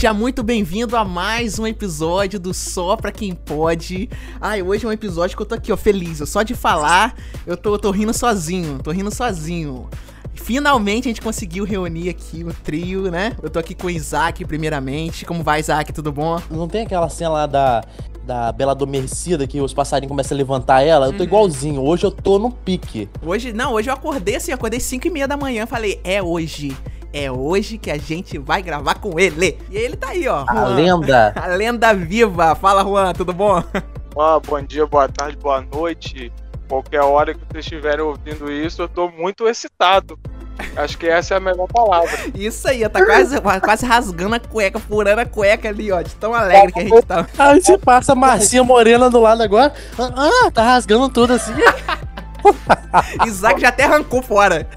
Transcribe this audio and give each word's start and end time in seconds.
Seja 0.00 0.14
muito 0.14 0.42
bem-vindo 0.42 0.96
a 0.96 1.04
mais 1.04 1.58
um 1.58 1.66
episódio 1.66 2.40
do 2.40 2.54
Só 2.54 2.96
Pra 2.96 3.12
Quem 3.12 3.34
Pode. 3.34 4.08
Ai, 4.40 4.62
hoje 4.62 4.86
é 4.86 4.88
um 4.88 4.92
episódio 4.92 5.36
que 5.36 5.42
eu 5.42 5.46
tô 5.46 5.54
aqui, 5.54 5.70
ó, 5.70 5.76
feliz. 5.76 6.26
Só 6.26 6.42
de 6.42 6.54
falar, 6.54 7.14
eu 7.46 7.54
tô, 7.54 7.74
eu 7.74 7.78
tô 7.78 7.90
rindo 7.90 8.14
sozinho, 8.14 8.78
tô 8.82 8.92
rindo 8.92 9.14
sozinho. 9.14 9.90
Finalmente 10.32 11.06
a 11.06 11.10
gente 11.10 11.20
conseguiu 11.20 11.64
reunir 11.66 12.08
aqui 12.08 12.42
o 12.42 12.50
trio, 12.50 13.10
né? 13.10 13.36
Eu 13.42 13.50
tô 13.50 13.58
aqui 13.58 13.74
com 13.74 13.88
o 13.88 13.90
Isaac, 13.90 14.42
primeiramente. 14.46 15.26
Como 15.26 15.42
vai, 15.42 15.60
Isaac? 15.60 15.92
Tudo 15.92 16.10
bom? 16.10 16.40
Não 16.50 16.66
tem 16.66 16.86
aquela 16.86 17.10
cena 17.10 17.28
lá 17.32 17.46
da, 17.46 17.84
da 18.24 18.52
Bela 18.52 18.72
Adormecida 18.72 19.46
que 19.46 19.60
os 19.60 19.74
passarinhos 19.74 20.08
começam 20.08 20.34
a 20.34 20.38
levantar 20.38 20.80
ela? 20.80 21.08
Eu 21.08 21.12
tô 21.12 21.18
Uhum. 21.18 21.24
igualzinho. 21.24 21.82
Hoje 21.82 22.06
eu 22.06 22.10
tô 22.10 22.38
no 22.38 22.50
pique. 22.50 23.06
Hoje, 23.20 23.52
não, 23.52 23.74
hoje 23.74 23.90
eu 23.90 23.94
acordei 23.94 24.36
assim, 24.36 24.50
eu 24.50 24.54
acordei 24.54 24.80
5 24.80 25.06
e 25.06 25.10
meia 25.10 25.28
da 25.28 25.36
manhã. 25.36 25.66
Falei, 25.66 26.00
é 26.02 26.22
hoje. 26.22 26.74
É 27.12 27.30
hoje 27.30 27.76
que 27.76 27.90
a 27.90 27.98
gente 27.98 28.38
vai 28.38 28.62
gravar 28.62 28.94
com 28.94 29.18
ele. 29.18 29.58
E 29.68 29.76
ele 29.76 29.96
tá 29.96 30.10
aí, 30.10 30.28
ó. 30.28 30.44
A 30.46 30.54
Juan. 30.54 30.74
lenda. 30.74 31.32
A 31.34 31.46
lenda 31.48 31.92
viva. 31.92 32.54
Fala, 32.54 32.82
Juan, 32.84 33.12
tudo 33.12 33.32
bom? 33.32 33.62
Ah, 34.18 34.40
bom 34.44 34.62
dia, 34.62 34.86
boa 34.86 35.08
tarde, 35.08 35.36
boa 35.36 35.60
noite. 35.60 36.32
Qualquer 36.68 37.00
hora 37.00 37.34
que 37.34 37.40
vocês 37.40 37.64
estiverem 37.64 38.04
ouvindo 38.04 38.50
isso, 38.50 38.82
eu 38.82 38.88
tô 38.88 39.08
muito 39.08 39.48
excitado. 39.48 40.18
Acho 40.76 40.98
que 40.98 41.06
essa 41.06 41.34
é 41.34 41.36
a 41.38 41.40
melhor 41.40 41.66
palavra. 41.66 42.10
Isso 42.34 42.68
aí, 42.68 42.88
tá 42.88 43.04
quase, 43.04 43.40
quase 43.40 43.86
rasgando 43.86 44.34
a 44.34 44.40
cueca, 44.40 44.78
furando 44.78 45.20
a 45.20 45.24
cueca 45.24 45.68
ali, 45.68 45.90
ó, 45.90 46.02
de 46.02 46.14
tão 46.14 46.34
alegre 46.34 46.72
que 46.72 46.80
a 46.80 46.82
gente 46.82 47.02
tá. 47.02 47.26
Aí 47.38 47.60
você 47.60 47.78
passa 47.78 48.12
a 48.12 48.14
Marcinha 48.14 48.62
Morena 48.62 49.10
do 49.10 49.20
lado 49.20 49.42
agora. 49.42 49.72
Ah, 49.98 50.50
tá 50.52 50.62
rasgando 50.62 51.08
tudo 51.08 51.32
assim. 51.32 51.54
Isaac 53.26 53.60
já 53.60 53.68
até 53.68 53.84
arrancou 53.84 54.22
fora. 54.22 54.68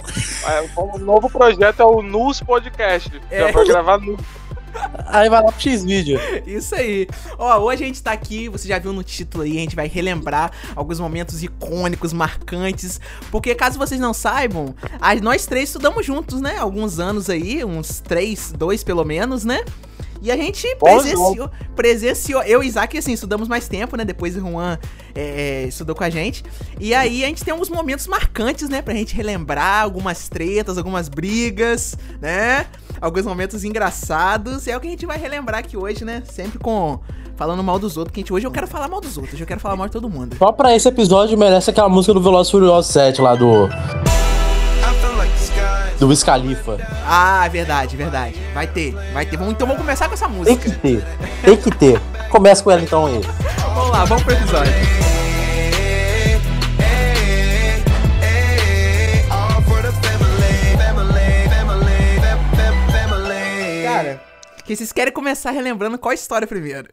É, 0.48 0.70
O 0.80 0.98
novo 1.00 1.30
projeto 1.30 1.80
é 1.82 1.86
o 1.86 2.02
Nus 2.02 2.40
Podcast. 2.42 3.12
É. 3.32 3.40
Já 3.48 3.52
vai 3.52 3.66
gravar 3.66 3.98
nu. 4.00 4.18
Aí 5.06 5.30
vai 5.30 5.44
lá 5.44 5.52
pro 5.52 5.62
X-Vídeo. 5.62 6.20
Isso 6.48 6.74
aí. 6.74 7.08
Ó, 7.38 7.60
hoje 7.60 7.84
a 7.84 7.88
gente 7.88 8.02
tá 8.02 8.12
aqui, 8.12 8.50
você 8.50 8.68
já 8.68 8.80
viu 8.80 8.92
no 8.92 9.04
título 9.04 9.44
aí, 9.44 9.58
a 9.58 9.60
gente 9.62 9.76
vai 9.76 9.88
relembrar 9.88 10.52
alguns 10.76 11.00
momentos 11.00 11.44
icônicos, 11.44 12.12
marcantes. 12.12 13.00
Porque 13.30 13.54
caso 13.54 13.78
vocês 13.78 14.02
não 14.02 14.16
saibam, 14.16 14.74
a- 15.00 15.14
nós 15.16 15.46
três 15.46 15.70
estudamos 15.70 16.04
juntos, 16.04 16.42
né? 16.42 16.58
Alguns 16.58 17.00
anos 17.00 17.30
aí, 17.30 17.64
uns 17.64 18.00
três, 18.00 18.52
dois 18.52 18.84
pelo 18.84 19.04
menos, 19.06 19.46
né? 19.46 19.64
E 20.24 20.32
a 20.32 20.38
gente 20.38 20.74
presenciou, 20.78 21.52
presenciou. 21.76 22.42
Eu 22.44 22.64
e 22.64 22.68
Isaac, 22.68 22.98
assim, 22.98 23.12
estudamos 23.12 23.50
mais 23.50 23.68
tempo, 23.68 23.98
né? 23.98 24.06
Depois 24.06 24.38
o 24.38 24.40
Juan 24.40 24.80
é, 25.14 25.66
estudou 25.68 25.94
com 25.94 26.06
a 26.06 26.10
gente. 26.10 26.46
E 26.80 26.96
aí 26.96 27.26
a 27.26 27.28
gente 27.28 27.44
tem 27.44 27.52
alguns 27.52 27.70
momentos 27.70 28.08
marcantes, 28.08 28.70
né? 28.70 28.82
Pra 28.82 28.94
gente 28.94 29.14
relembrar 29.14 29.84
algumas 29.84 30.30
tretas, 30.30 30.78
algumas 30.78 31.10
brigas, 31.10 31.98
né? 32.22 32.68
Alguns 33.02 33.26
momentos 33.26 33.66
engraçados. 33.66 34.66
E 34.66 34.72
é 34.72 34.78
o 34.78 34.80
que 34.80 34.88
a 34.88 34.92
gente 34.92 35.06
vai 35.06 35.18
relembrar 35.18 35.60
aqui 35.60 35.76
hoje, 35.76 36.06
né? 36.06 36.24
Sempre 36.26 36.58
com. 36.58 37.02
Falando 37.36 37.62
mal 37.62 37.78
dos 37.78 37.98
outros, 37.98 38.14
que 38.14 38.20
a 38.20 38.22
gente, 38.22 38.32
hoje 38.32 38.48
eu 38.48 38.52
quero 38.52 38.68
falar 38.68 38.88
mal 38.88 39.02
dos 39.02 39.18
outros, 39.18 39.42
eu 39.42 39.48
quero 39.48 39.60
falar 39.60 39.76
mal 39.76 39.88
de 39.88 39.92
todo 39.92 40.08
mundo. 40.08 40.38
Só 40.38 40.52
pra 40.52 40.74
esse 40.74 40.88
episódio 40.88 41.38
merece 41.38 41.70
aquela 41.70 41.90
música 41.90 42.14
do 42.14 42.22
Velozes 42.22 42.48
e 42.48 42.52
Furiosos 42.52 42.92
7 42.94 43.22
lá 43.22 43.36
do. 43.36 43.68
Do 46.04 46.10
Wiz 46.10 46.22
Khalifa. 46.22 46.78
Ah, 47.08 47.48
verdade, 47.48 47.96
verdade. 47.96 48.36
Vai 48.54 48.68
ter, 48.68 48.94
vai 49.14 49.26
ter. 49.26 49.36
Então 49.36 49.66
vamos 49.66 49.78
começar 49.78 50.10
com 50.10 50.14
essa 50.14 50.28
Tem 50.28 50.36
música. 50.36 50.70
que 50.70 50.72
ter. 50.72 51.06
Tem 51.42 51.56
que 51.56 51.72
ter. 51.72 52.02
Começa 52.30 52.62
com 52.62 52.72
ela 52.72 52.82
então 52.82 53.06
aí. 53.06 53.22
Vamos 53.74 53.90
lá, 53.90 54.04
vamos 54.04 54.22
pro 54.22 54.34
episódio. 54.34 54.74
Cara, 63.86 64.22
que 64.66 64.76
vocês 64.76 64.92
querem 64.92 65.14
começar 65.14 65.52
relembrando 65.52 65.98
qual 65.98 66.14
história 66.14 66.46
primeiro? 66.46 66.90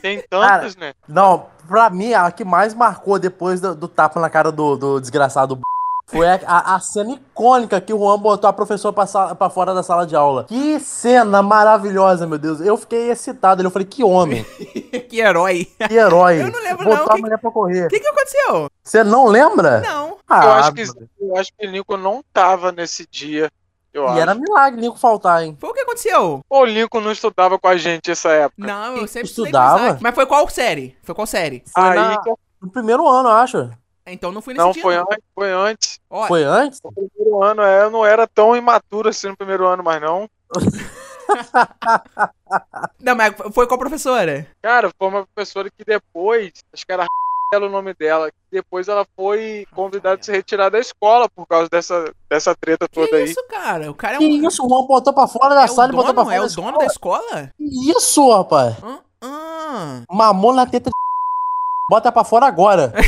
Tem 0.00 0.24
tantos, 0.30 0.74
né? 0.74 0.94
Não, 1.06 1.48
pra 1.66 1.90
mim, 1.90 2.14
a 2.14 2.30
que 2.30 2.46
mais 2.46 2.72
marcou 2.72 3.18
depois 3.18 3.60
do, 3.60 3.74
do 3.74 3.88
tapa 3.88 4.18
na 4.18 4.30
cara 4.30 4.50
do, 4.50 4.74
do 4.74 5.00
desgraçado 5.00 5.54
b... 5.54 5.62
foi 6.08 6.26
a, 6.26 6.38
a- 6.74 6.80
cena 6.80 7.12
icônica 7.12 7.80
que 7.80 7.92
o 7.92 7.98
Juan 7.98 8.18
botou 8.18 8.48
a 8.48 8.52
professora 8.52 8.92
pra, 8.92 9.06
sala- 9.06 9.34
pra 9.34 9.48
fora 9.50 9.74
da 9.74 9.82
sala 9.82 10.06
de 10.06 10.16
aula. 10.16 10.44
Que 10.44 10.80
cena 10.80 11.42
maravilhosa, 11.42 12.26
meu 12.26 12.38
Deus. 12.38 12.60
Eu 12.60 12.76
fiquei 12.76 13.10
excitado. 13.10 13.62
Eu 13.62 13.70
falei, 13.70 13.86
que 13.86 14.02
homem, 14.02 14.42
que 15.08 15.20
herói. 15.20 15.66
que 15.88 15.94
herói. 15.94 16.42
Eu 16.42 16.50
não 16.50 16.60
lembro, 16.62 16.84
Botou 16.84 17.04
não. 17.06 17.12
a 17.12 17.14
Que- 17.14 17.20
mulher 17.20 17.38
pra 17.38 17.50
correr. 17.50 17.86
O 17.86 17.88
que, 17.88 18.00
que 18.00 18.08
aconteceu? 18.08 18.70
Você 18.82 19.04
não 19.04 19.26
lembra? 19.26 19.80
Não. 19.80 20.16
Ah, 20.28 20.44
eu, 20.44 20.52
acho 20.52 20.72
que, 20.72 20.84
meu 20.84 20.94
Deus. 20.94 21.08
eu 21.20 21.36
acho 21.36 21.50
que 21.58 21.66
o 21.66 21.70
Lincoln 21.70 21.96
não 21.98 22.24
tava 22.32 22.72
nesse 22.72 23.06
dia. 23.10 23.50
Eu 23.92 24.04
E 24.04 24.06
acho. 24.08 24.18
era 24.20 24.34
milagre 24.34 24.80
Nico 24.80 24.98
faltar, 24.98 25.42
hein? 25.42 25.56
Foi 25.58 25.70
o 25.70 25.72
que 25.72 25.80
aconteceu? 25.80 26.40
O 26.48 26.64
Lincoln 26.64 27.00
não 27.00 27.10
estudava 27.12 27.58
com 27.58 27.66
a 27.68 27.76
gente 27.76 28.10
essa 28.10 28.28
época. 28.28 28.66
Não, 28.66 28.96
eu 28.98 29.08
sempre 29.08 29.28
estudei 29.28 29.50
Estudava? 29.50 29.98
Mas 30.00 30.14
foi 30.14 30.26
qual 30.26 30.46
série? 30.48 30.96
Foi 31.02 31.14
qual 31.14 31.26
série? 31.26 31.62
Foi 31.74 31.82
Aí 31.82 31.94
na- 31.98 32.20
que- 32.22 32.32
no 32.60 32.70
primeiro 32.70 33.08
ano, 33.08 33.28
eu 33.30 33.32
acho. 33.34 33.70
Então 34.12 34.32
não 34.32 34.40
fui 34.42 34.54
nesse 34.54 34.64
não, 34.64 34.72
dia. 34.72 34.82
foi, 34.82 34.96
não. 34.96 35.02
an- 35.02 35.18
foi 35.34 35.52
antes. 35.52 36.00
Ó, 36.10 36.26
Foi 36.26 36.42
antes? 36.44 36.80
No 36.82 36.92
primeiro 36.92 37.42
ano, 37.42 37.62
é, 37.62 37.82
eu 37.84 37.90
não 37.90 38.04
era 38.06 38.26
tão 38.26 38.56
imaturo 38.56 39.08
assim 39.08 39.28
no 39.28 39.36
primeiro 39.36 39.66
ano, 39.66 39.82
mas 39.82 40.00
não. 40.00 40.28
Não, 43.00 43.14
mas 43.14 43.34
foi 43.52 43.66
qual 43.66 43.78
professora? 43.78 44.46
Cara, 44.62 44.90
foi 44.98 45.08
uma 45.08 45.26
professora 45.26 45.68
que 45.70 45.84
depois, 45.84 46.52
acho 46.72 46.86
que 46.86 46.92
era 46.92 47.04
era 47.52 47.64
o 47.66 47.70
nome 47.70 47.94
dela, 47.94 48.30
que 48.30 48.36
depois 48.52 48.88
ela 48.88 49.06
foi 49.16 49.66
convidada 49.74 50.20
a 50.20 50.22
se 50.22 50.30
retirar 50.32 50.68
da 50.70 50.78
escola 50.78 51.28
por 51.30 51.46
causa 51.46 51.68
dessa, 51.70 52.12
dessa 52.30 52.54
treta 52.54 52.86
Que 52.88 52.94
toda 52.94 53.16
aí. 53.16 53.24
isso, 53.24 53.42
cara? 53.48 53.90
O 53.90 53.94
cara 53.94 54.16
é 54.16 54.18
Que 54.18 54.24
um. 54.26 54.46
isso? 54.48 54.64
O 54.64 54.68
Juan 54.68 54.86
botou 54.86 55.12
pra 55.14 55.26
fora 55.26 55.54
da 55.54 55.62
É 55.64 55.66
sala 55.66 55.88
e 55.92 55.96
botou 55.96 56.12
pra 56.14 56.24
fora 56.24 56.36
É 56.36 56.40
da 56.40 56.44
o 56.46 56.48
dono 56.50 56.78
da 56.78 56.84
escola. 56.86 57.22
escola? 57.24 57.50
Que 57.56 57.90
isso, 57.90 58.30
rapaz? 58.36 58.76
Hã? 59.22 60.04
Mamou 60.10 60.52
na 60.52 60.66
teta 60.66 60.90
de... 60.90 60.97
Bota 61.90 62.12
pra 62.12 62.22
fora 62.22 62.46
agora. 62.46 62.92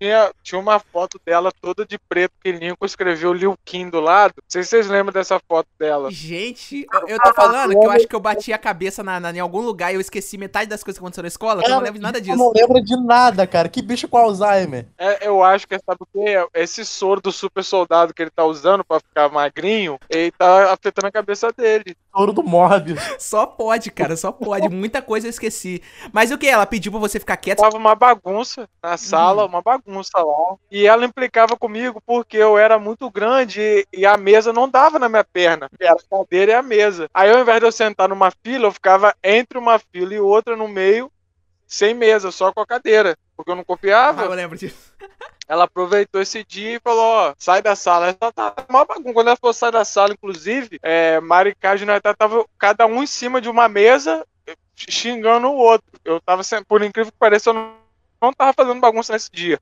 Tinha, 0.00 0.32
tinha 0.42 0.60
uma 0.60 0.80
foto 0.80 1.20
dela 1.24 1.52
toda 1.60 1.84
de 1.86 1.98
preto 2.08 2.32
que 2.42 2.50
Lincoln 2.50 2.84
escreveu 2.84 3.32
Liu 3.32 3.56
Kim 3.64 3.88
do 3.88 4.00
lado. 4.00 4.34
Não 4.36 4.44
sei 4.48 4.62
se 4.64 4.70
vocês 4.70 4.88
lembram 4.88 5.12
dessa 5.12 5.40
foto 5.46 5.68
dela. 5.78 6.10
Gente, 6.10 6.84
eu- 6.92 7.08
eu 7.08 7.18
tô 7.20 7.32
falando 7.32 7.78
que 7.78 7.86
eu 7.86 7.90
acho 7.90 8.08
que 8.08 8.16
eu 8.16 8.20
bati 8.20 8.52
a 8.52 8.58
cabeça 8.58 9.04
na, 9.04 9.20
na- 9.20 9.30
em 9.32 9.38
algum 9.38 9.60
lugar 9.60 9.92
e 9.92 9.94
eu 9.94 10.00
esqueci 10.00 10.36
metade 10.36 10.68
das 10.68 10.82
coisas 10.82 10.98
que 10.98 11.04
aconteceram 11.04 11.24
na 11.24 11.28
escola, 11.28 11.62
que 11.62 11.68
eu 11.70 11.74
não 11.74 11.80
lembro 11.80 11.94
de 11.98 12.00
nada 12.02 12.18
Eu 12.18 12.22
disso. 12.22 12.36
não 12.36 12.52
lembro 12.52 12.82
de 12.82 12.96
nada, 12.96 13.46
cara. 13.46 13.68
Que 13.68 13.82
bicho 13.82 14.08
com 14.08 14.16
Alzheimer. 14.18 14.86
É, 14.98 15.28
eu 15.28 15.42
acho 15.44 15.66
que 15.68 15.74
é, 15.76 15.78
sabe 15.78 15.98
o 16.00 16.06
quê? 16.06 16.44
Esse 16.54 16.84
soro 16.84 17.20
do 17.20 17.30
super 17.30 17.62
soldado 17.62 18.12
que 18.12 18.22
ele 18.22 18.30
tá 18.30 18.44
usando 18.44 18.84
pra 18.84 18.98
ficar 18.98 19.28
magrinho, 19.30 19.96
ele 20.10 20.32
tá 20.32 20.72
afetando 20.72 21.06
a 21.06 21.12
cabeça 21.12 21.52
dele. 21.52 21.96
Ouro 22.18 22.32
do 22.32 22.42
Morbius. 22.42 23.00
Só 23.18 23.46
pode, 23.46 23.90
cara, 23.90 24.16
só 24.16 24.32
pode. 24.32 24.68
Muita 24.74 25.00
coisa 25.00 25.26
eu 25.26 25.30
esqueci. 25.30 25.80
Mas 26.12 26.30
o 26.30 26.38
que? 26.38 26.48
Ela 26.48 26.66
pediu 26.66 26.90
pra 26.90 27.00
você 27.00 27.20
ficar 27.20 27.36
quieto? 27.36 27.60
Tava 27.60 27.76
uma 27.76 27.94
bagunça 27.94 28.68
na 28.82 28.96
sala, 28.96 29.46
uma 29.46 29.62
bagunça 29.62 30.18
lá. 30.18 30.56
E 30.70 30.86
ela 30.86 31.04
implicava 31.04 31.56
comigo 31.56 32.02
porque 32.04 32.36
eu 32.36 32.58
era 32.58 32.78
muito 32.78 33.08
grande 33.10 33.60
e, 33.60 33.86
e 33.92 34.06
a 34.06 34.16
mesa 34.16 34.52
não 34.52 34.68
dava 34.68 34.98
na 34.98 35.08
minha 35.08 35.24
perna. 35.24 35.68
Era 35.80 35.92
a 35.92 36.16
cadeira 36.18 36.52
e 36.52 36.54
a 36.54 36.62
mesa. 36.62 37.08
Aí 37.14 37.30
ao 37.30 37.40
invés 37.40 37.60
de 37.60 37.66
eu 37.66 37.72
sentar 37.72 38.08
numa 38.08 38.32
fila, 38.42 38.66
eu 38.66 38.72
ficava 38.72 39.14
entre 39.22 39.58
uma 39.58 39.78
fila 39.78 40.14
e 40.14 40.20
outra 40.20 40.56
no 40.56 40.66
meio, 40.66 41.10
sem 41.68 41.94
mesa, 41.94 42.32
só 42.32 42.52
com 42.52 42.60
a 42.60 42.66
cadeira. 42.66 43.16
Porque 43.36 43.50
eu 43.50 43.54
não 43.54 43.62
Ah, 43.62 43.66
confiava. 43.66 44.24
eu 44.24 44.30
lembro 44.32 44.58
disso. 44.58 44.92
Ela 45.46 45.64
aproveitou 45.64 46.20
esse 46.20 46.44
dia 46.44 46.76
e 46.76 46.80
falou, 46.80 47.02
ó, 47.04 47.34
sai 47.38 47.62
da 47.62 47.74
sala. 47.74 48.16
Ela 48.20 48.32
tá 48.32 48.54
uma 48.68 48.84
bagunça. 48.84 49.14
Quando 49.14 49.28
ela 49.28 49.36
falou 49.36 49.54
sai 49.54 49.72
da 49.72 49.82
sala, 49.82 50.12
inclusive, 50.12 50.78
é, 50.82 51.20
Maricá 51.20 51.74
e 51.74 52.14
tava 52.18 52.44
cada 52.58 52.84
um 52.84 53.02
em 53.02 53.06
cima 53.06 53.40
de 53.40 53.48
uma 53.48 53.66
mesa 53.66 54.26
xingando 54.76 55.48
o 55.48 55.56
outro. 55.56 55.86
Eu 56.04 56.20
tava 56.20 56.42
sendo, 56.42 56.66
por 56.66 56.82
incrível 56.82 57.10
que 57.10 57.18
pareça, 57.18 57.48
eu 57.48 57.54
não, 57.54 57.74
não 58.20 58.30
tava 58.30 58.52
fazendo 58.52 58.78
bagunça 58.78 59.14
nesse 59.14 59.30
dia. 59.32 59.58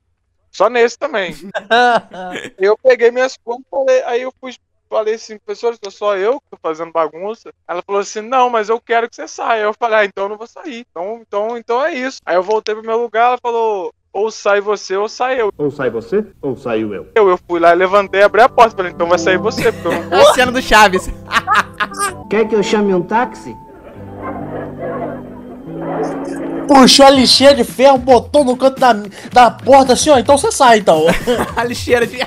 Só 0.51 0.69
nesse 0.69 0.97
também. 0.97 1.33
Eu 2.57 2.77
peguei 2.77 3.11
minhas 3.11 3.37
coisas 3.37 3.63
e 3.65 3.69
falei, 3.69 4.03
aí 4.03 4.21
eu 4.23 4.33
fui, 4.41 4.55
falei 4.89 5.15
assim, 5.15 5.37
professor, 5.37 5.75
sou 5.81 5.91
só 5.91 6.17
eu 6.17 6.39
que 6.39 6.51
tô 6.51 6.57
fazendo 6.61 6.91
bagunça. 6.91 7.51
Ela 7.67 7.81
falou 7.81 8.01
assim, 8.01 8.21
não, 8.21 8.49
mas 8.49 8.69
eu 8.69 8.79
quero 8.79 9.09
que 9.09 9.15
você 9.15 9.27
saia. 9.27 9.63
Eu 9.63 9.73
falei, 9.73 9.99
ah, 9.99 10.05
então 10.05 10.25
eu 10.25 10.29
não 10.29 10.37
vou 10.37 10.47
sair. 10.47 10.85
Então, 10.89 11.21
então, 11.21 11.57
então 11.57 11.85
é 11.85 11.93
isso. 11.93 12.19
Aí 12.25 12.35
eu 12.35 12.43
voltei 12.43 12.75
pro 12.75 12.85
meu 12.85 13.01
lugar, 13.01 13.27
ela 13.27 13.37
falou, 13.41 13.93
ou 14.13 14.31
sai 14.31 14.59
você 14.59 14.95
ou 14.95 15.07
sai 15.07 15.39
eu. 15.39 15.51
Ou 15.57 15.69
sai 15.69 15.89
você, 15.89 16.25
ou 16.41 16.55
saio 16.55 16.93
eu. 16.93 17.07
Eu, 17.15 17.29
eu 17.29 17.37
fui 17.47 17.59
lá, 17.59 17.73
levantei, 17.73 18.23
abri 18.23 18.41
a 18.41 18.49
porta, 18.49 18.75
falei, 18.75 18.91
então 18.91 19.07
vai 19.07 19.19
sair 19.19 19.37
você, 19.37 19.71
porque 19.71 19.87
eu 19.87 19.91
não 19.91 20.09
vou. 20.09 20.29
A 20.29 20.33
cena 20.35 20.51
do 20.51 20.61
Chaves. 20.61 21.09
Quer 22.29 22.47
que 22.47 22.55
eu 22.55 22.63
chame 22.63 22.93
um 22.93 23.01
táxi? 23.03 23.55
Puxou 26.67 27.05
a 27.05 27.09
lixeira 27.09 27.55
de 27.55 27.63
ferro, 27.63 27.97
botou 27.97 28.43
no 28.43 28.57
canto 28.57 28.79
da, 28.79 28.93
da 29.31 29.49
porta 29.51 29.93
assim, 29.93 30.09
ó. 30.09 30.17
Então 30.17 30.37
você 30.37 30.51
sai, 30.51 30.79
então. 30.79 31.05
A 31.55 31.63
lixeira 31.63 32.05
de. 32.05 32.17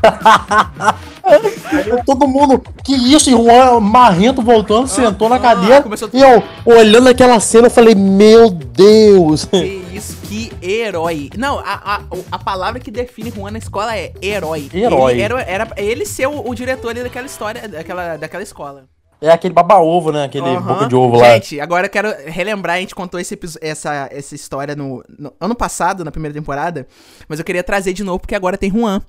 Todo 2.04 2.26
mundo, 2.26 2.62
que 2.84 2.94
isso? 2.94 3.30
E 3.30 3.34
o 3.34 3.44
Juan 3.44 3.80
marrento 3.80 4.42
voltando, 4.42 4.88
sentou 4.88 5.28
na 5.28 5.36
ah, 5.36 5.40
cadeira. 5.40 5.84
E 6.12 6.20
eu, 6.20 6.42
olhando 6.64 7.08
aquela 7.08 7.38
cena, 7.40 7.66
eu 7.66 7.70
falei, 7.70 7.94
meu 7.94 8.50
Deus. 8.50 9.44
Que 9.44 9.84
isso, 9.92 10.16
que 10.22 10.52
herói. 10.62 11.30
Não, 11.36 11.58
a, 11.58 11.96
a, 11.96 12.00
a 12.32 12.38
palavra 12.38 12.80
que 12.80 12.90
define 12.90 13.30
Juan 13.30 13.52
na 13.52 13.58
escola 13.58 13.96
é 13.96 14.12
herói. 14.20 14.68
Herói. 14.72 15.12
Ele 15.12 15.22
era, 15.22 15.42
era 15.42 15.68
ele 15.76 16.04
ser 16.04 16.26
o, 16.26 16.48
o 16.48 16.54
diretor 16.54 16.90
ali 16.90 17.02
daquela 17.02 17.26
história, 17.26 17.68
daquela, 17.68 18.16
daquela 18.16 18.42
escola. 18.42 18.84
É 19.20 19.30
aquele 19.30 19.52
baba-ovo, 19.52 20.10
né? 20.10 20.24
Aquele 20.24 20.46
Aham. 20.46 20.62
boca 20.62 20.86
de 20.86 20.96
ovo 20.96 21.18
lá. 21.18 21.34
Gente, 21.34 21.60
agora 21.60 21.86
eu 21.86 21.90
quero 21.90 22.14
relembrar, 22.26 22.76
a 22.76 22.80
gente 22.80 22.94
contou 22.94 23.20
esse 23.20 23.38
essa, 23.60 24.08
essa 24.10 24.34
história 24.34 24.74
no, 24.74 25.04
no 25.18 25.32
ano 25.38 25.54
passado, 25.54 26.04
na 26.04 26.10
primeira 26.10 26.32
temporada, 26.32 26.86
mas 27.28 27.38
eu 27.38 27.44
queria 27.44 27.62
trazer 27.62 27.92
de 27.92 28.02
novo 28.02 28.20
porque 28.20 28.34
agora 28.34 28.56
tem 28.56 28.70
Juan. 28.70 29.02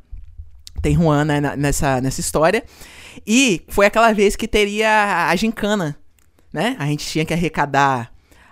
Tem 0.81 0.95
Juan 0.95 1.25
né, 1.25 1.41
nessa, 1.55 2.01
nessa 2.01 2.19
história. 2.19 2.63
E 3.25 3.63
foi 3.67 3.85
aquela 3.85 4.13
vez 4.13 4.35
que 4.35 4.47
teria 4.47 5.27
a 5.29 5.35
gincana, 5.35 5.97
né? 6.51 6.75
A 6.79 6.85
gente 6.85 7.05
tinha 7.05 7.25
que 7.25 7.33
arrecadar 7.33 8.11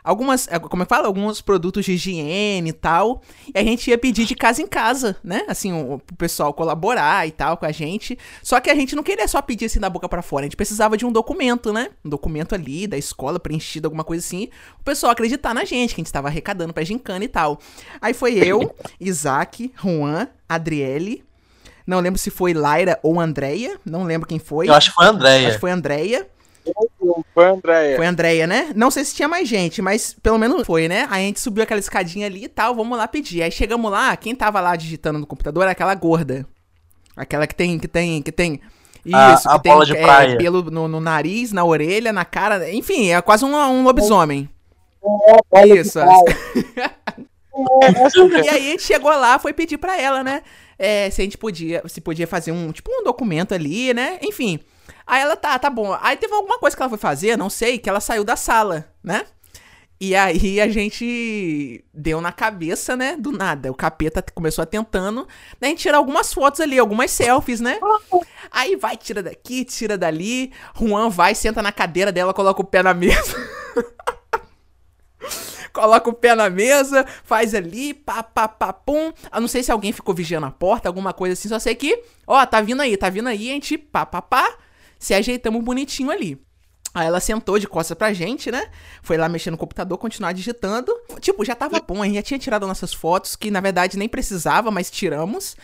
algumas, 0.09 0.47
eh, 0.47 0.57
como 0.59 0.81
é 0.81 0.85
que 0.85 0.89
fala? 0.89 1.07
Alguns 1.07 1.41
produtos 1.41 1.85
de 1.85 1.93
higiene 1.93 2.69
e 2.69 2.73
tal. 2.73 3.21
E 3.53 3.59
a 3.59 3.63
gente 3.63 3.89
ia 3.89 3.97
pedir 3.97 4.25
de 4.25 4.35
casa 4.35 4.61
em 4.61 4.67
casa, 4.67 5.15
né? 5.23 5.43
Assim, 5.47 5.71
o, 5.71 5.95
o 5.95 6.15
pessoal 6.17 6.53
colaborar 6.53 7.27
e 7.27 7.31
tal 7.31 7.57
com 7.57 7.65
a 7.65 7.71
gente. 7.71 8.17
Só 8.41 8.59
que 8.59 8.69
a 8.69 8.75
gente 8.75 8.95
não 8.95 9.03
queria 9.03 9.27
só 9.27 9.41
pedir 9.41 9.65
assim 9.65 9.79
da 9.79 9.89
boca 9.89 10.09
pra 10.09 10.21
fora. 10.21 10.45
A 10.45 10.47
gente 10.47 10.57
precisava 10.57 10.97
de 10.97 11.05
um 11.05 11.11
documento, 11.11 11.71
né? 11.71 11.89
Um 12.03 12.09
documento 12.09 12.55
ali 12.55 12.87
da 12.87 12.97
escola, 12.97 13.39
preenchido, 13.39 13.87
alguma 13.87 14.03
coisa 14.03 14.25
assim. 14.25 14.49
O 14.79 14.83
pessoal 14.83 15.11
acreditar 15.11 15.53
na 15.53 15.63
gente, 15.63 15.93
que 15.93 16.01
a 16.01 16.03
gente 16.03 16.13
tava 16.13 16.27
arrecadando 16.27 16.73
pra 16.73 16.83
gincana 16.83 17.23
e 17.23 17.29
tal. 17.29 17.59
Aí 18.01 18.13
foi 18.13 18.35
eu, 18.35 18.73
Isaac, 18.99 19.71
Juan, 19.75 20.27
Adriele. 20.47 21.28
Não 21.89 21.99
lembro 22.01 22.19
se 22.19 22.29
foi 22.29 22.53
Laira 22.53 22.99
ou 23.01 23.19
Andréia. 23.19 23.79
Não 23.83 24.03
lembro 24.03 24.27
quem 24.27 24.37
foi. 24.37 24.69
Eu 24.69 24.75
acho 24.75 24.89
que 24.89 24.95
foi 24.95 25.07
a 25.07 25.09
Andréia. 25.09 25.47
Acho 25.47 25.55
que 25.55 25.61
foi 25.61 25.71
Andréia. 25.71 26.27
Foi 27.33 27.47
Andréia. 27.47 27.95
Foi 27.95 28.05
a 28.05 28.09
Andréia, 28.09 28.45
né? 28.45 28.71
Não 28.75 28.91
sei 28.91 29.03
se 29.03 29.15
tinha 29.15 29.27
mais 29.27 29.49
gente, 29.49 29.81
mas 29.81 30.15
pelo 30.21 30.37
menos 30.37 30.67
foi, 30.67 30.87
né? 30.87 31.07
Aí 31.09 31.23
a 31.23 31.25
gente 31.25 31.39
subiu 31.39 31.63
aquela 31.63 31.79
escadinha 31.79 32.27
ali 32.27 32.43
e 32.43 32.47
tal, 32.47 32.75
vamos 32.75 32.95
lá 32.95 33.07
pedir. 33.07 33.41
Aí 33.41 33.51
chegamos 33.51 33.89
lá, 33.89 34.15
quem 34.15 34.35
tava 34.35 34.61
lá 34.61 34.75
digitando 34.75 35.17
no 35.17 35.25
computador 35.25 35.63
era 35.63 35.71
aquela 35.71 35.95
gorda. 35.95 36.45
Aquela 37.17 37.47
que 37.47 37.55
tem, 37.55 37.79
que 37.79 37.87
tem, 37.87 38.21
que 38.21 38.31
tem... 38.31 38.61
A- 39.11 39.33
Isso, 39.33 39.49
a 39.49 39.53
que 39.53 39.63
tem 39.63 39.71
bola 39.71 39.83
de 39.83 39.97
é, 39.97 40.01
praia. 40.03 40.37
pelo 40.37 40.61
no, 40.69 40.87
no 40.87 40.99
nariz, 40.99 41.51
na 41.51 41.63
orelha, 41.65 42.13
na 42.13 42.23
cara, 42.23 42.71
enfim, 42.71 43.09
é 43.09 43.19
quase 43.19 43.43
um, 43.43 43.55
um 43.55 43.83
lobisomem. 43.83 44.47
Isso. 45.75 45.97
E 48.43 48.49
aí 48.49 48.67
a 48.67 48.71
gente 48.71 48.83
chegou 48.83 49.11
lá, 49.11 49.37
foi 49.39 49.51
pedir 49.53 49.77
pra 49.77 49.99
ela, 49.99 50.23
né? 50.23 50.43
É, 50.79 51.09
se 51.09 51.21
a 51.21 51.23
gente 51.25 51.37
podia, 51.37 51.83
se 51.87 51.99
podia 51.99 52.25
fazer 52.25 52.53
um, 52.53 52.71
tipo, 52.71 52.89
um 52.89 53.03
documento 53.03 53.53
ali, 53.53 53.93
né? 53.93 54.17
Enfim. 54.23 54.59
Aí 55.05 55.21
ela, 55.21 55.35
tá, 55.35 55.59
tá 55.59 55.69
bom. 55.69 55.95
Aí 56.01 56.15
teve 56.15 56.33
alguma 56.33 56.57
coisa 56.57 56.75
que 56.75 56.81
ela 56.81 56.89
foi 56.89 56.97
fazer, 56.97 57.37
não 57.37 57.49
sei, 57.49 57.77
que 57.77 57.89
ela 57.89 57.99
saiu 57.99 58.23
da 58.23 58.37
sala, 58.37 58.89
né? 59.03 59.25
E 60.01 60.15
aí 60.15 60.61
a 60.61 60.69
gente 60.69 61.83
deu 61.93 62.21
na 62.21 62.31
cabeça, 62.31 62.95
né? 62.95 63.17
Do 63.17 63.33
nada. 63.33 63.69
O 63.69 63.75
capeta 63.75 64.23
começou 64.33 64.63
a 64.63 64.65
tentando. 64.65 65.27
Daí 65.59 65.67
a 65.67 65.71
gente 65.71 65.81
tirar 65.81 65.97
algumas 65.97 66.33
fotos 66.33 66.61
ali, 66.61 66.79
algumas 66.79 67.11
selfies, 67.11 67.59
né? 67.59 67.77
Aí 68.49 68.77
vai, 68.77 68.95
tira 68.95 69.21
daqui, 69.21 69.65
tira 69.65 69.97
dali. 69.97 70.53
Juan 70.73 71.09
vai, 71.09 71.35
senta 71.35 71.61
na 71.61 71.73
cadeira 71.73 72.13
dela, 72.13 72.33
coloca 72.33 72.61
o 72.61 72.65
pé 72.65 72.81
na 72.81 72.93
mesa. 72.93 73.35
coloca 75.73 76.09
o 76.09 76.13
pé 76.13 76.35
na 76.35 76.49
mesa, 76.49 77.05
faz 77.23 77.53
ali, 77.53 77.93
pá, 77.93 78.23
pá, 78.23 78.47
pá, 78.47 78.73
pum. 78.73 79.11
Eu 79.33 79.41
não 79.41 79.47
sei 79.47 79.63
se 79.63 79.71
alguém 79.71 79.91
ficou 79.91 80.13
vigiando 80.13 80.45
a 80.45 80.51
porta, 80.51 80.89
alguma 80.89 81.13
coisa 81.13 81.33
assim, 81.33 81.49
só 81.49 81.59
sei 81.59 81.75
que, 81.75 82.03
ó, 82.25 82.45
tá 82.45 82.61
vindo 82.61 82.81
aí, 82.81 82.95
tá 82.97 83.09
vindo 83.09 83.27
aí, 83.27 83.49
a 83.49 83.53
gente, 83.53 83.77
pá, 83.77 84.05
pá, 84.05 84.21
pá, 84.21 84.57
se 84.97 85.13
ajeitamos 85.13 85.63
bonitinho 85.63 86.11
ali. 86.11 86.39
Aí 86.93 87.05
ela 87.05 87.19
sentou 87.19 87.59
de 87.59 87.67
costas 87.67 87.95
pra 87.95 88.13
gente, 88.13 88.49
né? 88.49 88.67
Foi 89.03 89.15
lá 89.15 89.29
mexer 89.29 89.51
no 89.51 89.57
computador, 89.57 89.97
continuar 89.97 90.33
digitando. 90.33 90.91
Tipo, 91.19 91.45
já 91.45 91.55
tava 91.55 91.79
bom, 91.79 92.01
a 92.01 92.05
gente 92.05 92.15
já 92.15 92.21
tinha 92.23 92.39
tirado 92.39 92.65
nossas 92.65 92.93
fotos, 92.93 93.35
que 93.35 93.51
na 93.51 93.61
verdade 93.61 93.97
nem 93.97 94.09
precisava, 94.09 94.71
mas 94.71 94.89
tiramos. 94.89 95.55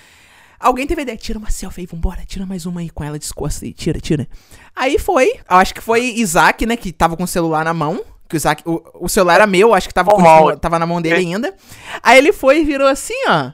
Alguém 0.59 0.87
teve 0.87 1.01
a 1.01 1.03
ideia, 1.03 1.17
tira 1.17 1.37
uma 1.37 1.49
selfie 1.49 1.81
aí, 1.81 1.87
vambora, 1.87 2.23
tira 2.25 2.45
mais 2.45 2.65
uma 2.65 2.81
aí 2.81 2.89
com 2.89 3.03
ela 3.03 3.19
descosta 3.19 3.65
aí, 3.65 3.73
tira, 3.73 3.99
tira. 3.99 4.27
Aí 4.75 4.97
foi, 4.97 5.33
eu 5.49 5.57
acho 5.57 5.73
que 5.73 5.81
foi 5.81 6.01
Isaac, 6.15 6.65
né, 6.65 6.77
que 6.77 6.93
tava 6.93 7.17
com 7.17 7.23
o 7.23 7.27
celular 7.27 7.65
na 7.65 7.73
mão. 7.73 8.03
Que 8.27 8.35
o 8.35 8.37
Isaac, 8.37 8.63
o, 8.65 8.81
o 9.01 9.07
celular 9.09 9.35
era 9.35 9.47
meu, 9.47 9.73
acho 9.73 9.87
que 9.87 9.93
tava, 9.93 10.11
continua- 10.11 10.57
tava 10.57 10.79
na 10.79 10.85
mão 10.85 11.01
dele 11.01 11.15
ainda. 11.17 11.53
Aí 12.01 12.17
ele 12.17 12.33
foi 12.33 12.61
e 12.61 12.63
virou 12.63 12.87
assim, 12.87 13.13
ó. 13.27 13.51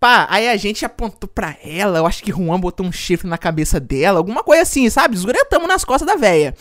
Pá, 0.00 0.26
aí 0.30 0.48
a 0.48 0.56
gente 0.56 0.84
apontou 0.84 1.28
pra 1.28 1.54
ela, 1.62 1.98
eu 1.98 2.06
acho 2.06 2.22
que 2.22 2.32
Juan 2.32 2.58
botou 2.58 2.86
um 2.86 2.90
chifre 2.92 3.28
na 3.28 3.36
cabeça 3.36 3.78
dela, 3.78 4.18
alguma 4.18 4.42
coisa 4.42 4.62
assim, 4.62 4.88
sabe? 4.88 5.14
Esguretamos 5.14 5.68
nas 5.68 5.84
costas 5.84 6.06
da 6.06 6.16
véia. 6.16 6.54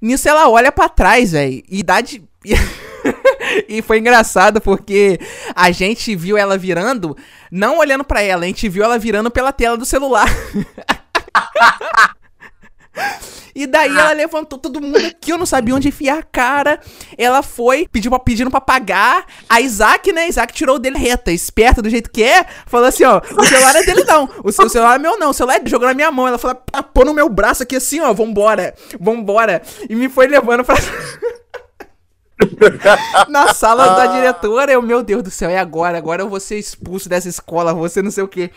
Nisso 0.00 0.28
ela 0.28 0.48
olha 0.48 0.72
pra 0.72 0.88
trás, 0.88 1.30
velho, 1.32 1.62
e 1.68 1.82
dá 1.84 2.00
de... 2.00 2.20
e 3.68 3.80
foi 3.82 3.98
engraçado 3.98 4.60
porque 4.60 5.20
a 5.54 5.70
gente 5.70 6.16
viu 6.16 6.36
ela 6.36 6.58
virando, 6.58 7.16
não 7.50 7.78
olhando 7.78 8.02
pra 8.02 8.20
ela, 8.22 8.42
a 8.42 8.46
gente 8.48 8.68
viu 8.68 8.82
ela 8.82 8.98
virando 8.98 9.30
pela 9.30 9.52
tela 9.52 9.76
do 9.76 9.84
celular. 9.84 10.26
E 13.54 13.66
daí 13.66 13.90
ela 13.90 14.12
levantou 14.12 14.58
todo 14.58 14.80
mundo 14.80 14.96
aqui, 14.98 15.32
eu 15.32 15.38
não 15.38 15.46
sabia 15.46 15.74
onde 15.74 15.88
enfiar 15.88 16.18
a 16.18 16.22
cara. 16.22 16.80
Ela 17.18 17.42
foi, 17.42 17.86
pediu 17.90 18.10
pra, 18.10 18.18
pedindo 18.18 18.50
pra 18.50 18.60
pagar. 18.60 19.26
A 19.48 19.60
Isaac, 19.60 20.12
né? 20.12 20.28
Isaac 20.28 20.52
tirou 20.54 20.76
o 20.76 20.78
dele 20.78 20.98
reta, 20.98 21.30
esperta 21.30 21.82
do 21.82 21.90
jeito 21.90 22.10
que 22.10 22.22
é. 22.22 22.44
Falou 22.66 22.86
assim, 22.86 23.04
ó, 23.04 23.20
o 23.38 23.44
celular 23.44 23.76
é 23.76 23.82
dele 23.84 24.04
não. 24.04 24.28
O 24.42 24.52
seu 24.52 24.68
celular 24.68 24.96
é 24.96 24.98
meu 24.98 25.18
não, 25.18 25.30
o 25.30 25.34
celular 25.34 25.60
é. 25.64 25.68
Jogou 25.68 25.86
na 25.88 25.94
minha 25.94 26.10
mão. 26.10 26.26
Ela 26.26 26.38
falou, 26.38 26.60
"Ah, 26.72 26.82
pô 26.82 27.04
no 27.04 27.14
meu 27.14 27.28
braço 27.28 27.62
aqui 27.62 27.76
assim, 27.76 28.00
ó, 28.00 28.12
vambora, 28.12 28.74
vambora. 28.98 29.62
E 29.88 29.94
me 29.94 30.08
foi 30.08 30.26
levando 30.26 30.64
pra... 30.64 30.74
Na 33.28 33.52
sala 33.54 33.94
da 33.94 34.06
diretora, 34.06 34.72
eu, 34.72 34.82
meu 34.82 35.02
Deus 35.02 35.22
do 35.22 35.30
céu, 35.30 35.50
é 35.50 35.58
agora, 35.58 35.96
agora 35.96 36.22
eu 36.22 36.28
vou 36.28 36.40
ser 36.40 36.58
expulso 36.58 37.08
dessa 37.08 37.28
escola, 37.28 37.88
ser 37.88 38.02
não 38.02 38.10
sei 38.10 38.24
o 38.24 38.28
quê. 38.28 38.50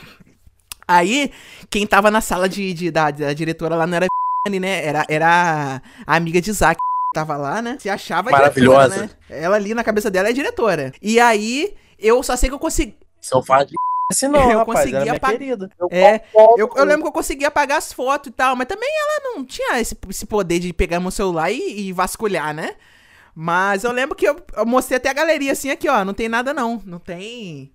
Aí, 0.87 1.31
quem 1.69 1.85
tava 1.85 2.11
na 2.11 2.21
sala 2.21 2.47
de, 2.47 2.73
de- 2.73 2.91
da, 2.91 3.09
da 3.11 3.33
diretora 3.33 3.75
lá 3.75 3.87
não 3.87 3.97
era 3.97 4.05
né? 4.49 4.85
Era, 4.85 5.05
era 5.09 5.81
a 6.05 6.15
amiga 6.15 6.41
de 6.41 6.49
Isaac 6.49 6.79
tava 7.13 7.37
lá, 7.37 7.61
né? 7.61 7.77
Se 7.79 7.89
achava 7.89 8.29
Maravilhosa. 8.29 8.89
diretora, 8.95 9.15
né? 9.29 9.43
Ela 9.43 9.55
ali 9.55 9.73
na 9.73 9.83
cabeça 9.83 10.11
dela 10.11 10.29
é 10.29 10.33
diretora. 10.33 10.91
E 11.01 11.19
aí, 11.19 11.73
eu 11.97 12.21
só 12.21 12.35
sei 12.35 12.49
que 12.49 12.55
eu 12.55 12.59
consegui. 12.59 12.95
Seu 13.21 13.41
faz 13.41 13.67
de 13.67 13.75
esse 14.11 14.27
não, 14.29 14.51
Eu 14.51 14.59
rapaz. 14.59 14.79
consegui 14.79 15.09
apagar-. 15.09 15.69
É, 15.89 16.21
eu, 16.57 16.69
eu 16.75 16.85
lembro 16.85 17.03
que 17.03 17.07
eu 17.07 17.13
conseguia 17.13 17.47
apagar 17.47 17.77
as 17.77 17.91
fotos 17.91 18.29
e 18.29 18.31
tal, 18.31 18.55
mas 18.55 18.67
também 18.67 18.89
ela 18.89 19.33
não 19.33 19.45
tinha 19.45 19.79
esse, 19.79 19.97
esse 20.09 20.25
poder 20.25 20.59
de 20.59 20.71
pegar 20.73 20.99
meu 20.99 21.11
celular 21.11 21.51
e, 21.51 21.87
e 21.87 21.91
vasculhar, 21.93 22.53
né? 22.53 22.75
Mas 23.33 23.83
eu 23.83 23.91
lembro 23.91 24.15
que 24.15 24.27
eu, 24.27 24.37
eu 24.55 24.65
mostrei 24.65 24.97
até 24.97 25.09
a 25.09 25.13
galeria 25.13 25.51
assim, 25.51 25.69
aqui, 25.69 25.89
ó, 25.89 26.05
não 26.05 26.13
tem 26.13 26.29
nada 26.29 26.53
não, 26.53 26.81
não 26.85 26.99
tem... 26.99 27.69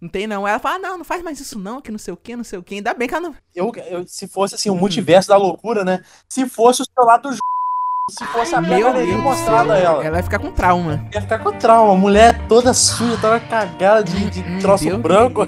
Não 0.00 0.08
tem 0.08 0.26
não. 0.26 0.46
Ela 0.48 0.58
fala, 0.58 0.76
ah, 0.76 0.78
não, 0.78 0.98
não 0.98 1.04
faz 1.04 1.22
mais 1.22 1.38
isso 1.40 1.58
não, 1.58 1.80
que 1.80 1.90
não 1.90 1.98
sei 1.98 2.14
o 2.14 2.16
que, 2.16 2.34
não 2.36 2.44
sei 2.44 2.58
o 2.58 2.62
que. 2.62 2.76
Ainda 2.76 2.94
bem 2.94 3.06
que 3.06 3.14
ela 3.14 3.28
não... 3.28 3.34
Eu, 3.54 3.70
eu- 3.90 4.06
se 4.06 4.26
fosse 4.26 4.54
assim, 4.54 4.70
o 4.70 4.74
multiverso 4.74 5.28
da 5.28 5.36
loucura, 5.36 5.84
né? 5.84 6.02
Se 6.28 6.48
fosse 6.48 6.82
o 6.82 6.86
celular 6.86 7.18
do 7.18 7.30
J... 7.32 7.38
Se 8.10 8.24
fosse 8.26 8.54
a 8.56 8.60
minha 8.60 8.76
Meu 8.76 8.86
galeria 8.88 9.12
Deus 9.12 9.18
do 9.18 9.22
mostrada 9.22 9.74
a 9.74 9.76
céu, 9.76 9.84
ela. 9.92 10.02
ela 10.04 10.10
vai 10.12 10.22
ficar 10.22 10.38
com 10.40 10.50
trauma. 10.52 11.06
Ia 11.14 11.20
ficar 11.20 11.38
com 11.38 11.52
trauma. 11.52 11.94
Mulher 11.94 12.48
toda 12.48 12.74
suja, 12.74 13.16
toda 13.20 13.38
cagada 13.38 14.02
de, 14.02 14.30
de 14.30 14.40
Hum, 14.40 14.58
troço 14.58 14.84
Deus 14.84 15.00
branco. 15.00 15.42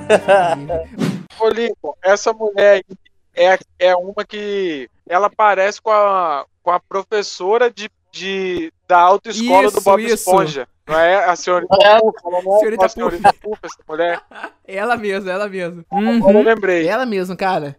Ô, 1.41 1.49
Lincoln, 1.49 1.95
essa 2.03 2.33
mulher 2.33 2.85
aí 2.89 2.97
é, 3.35 3.59
é 3.79 3.97
uma 3.97 4.25
que 4.25 4.89
ela 5.09 5.29
parece 5.29 5.81
com 5.81 5.91
a, 5.91 6.45
com 6.63 6.71
a 6.71 6.79
professora 6.79 7.71
de, 7.71 7.91
de, 8.13 8.73
da 8.87 9.01
autoescola 9.01 9.71
do 9.71 9.79
Isso, 9.79 9.81
Bob 9.83 10.05
isso. 10.05 10.15
Esponja. 10.15 10.69
Não 10.93 10.99
é 11.01 11.25
a 11.25 11.35
senhorita 11.37 11.77
É. 11.83 11.99
Puff, 12.01 12.19
ela 12.25 12.43
não 12.43 12.55
é 12.55 12.59
Senhorita 12.59 12.87
a 12.87 12.89
senhorita 12.89 13.33
Puff, 13.35 13.59
essa 13.63 13.79
mulher. 13.89 14.21
Ela 14.67 14.97
mesmo, 14.97 15.29
ela 15.29 15.49
mesmo. 15.49 15.85
Agora 15.91 16.07
Uhum. 16.11 16.39
eu 16.39 16.43
lembrei. 16.45 16.87
Ela 16.87 17.05
mesmo, 17.05 17.37
cara. 17.37 17.77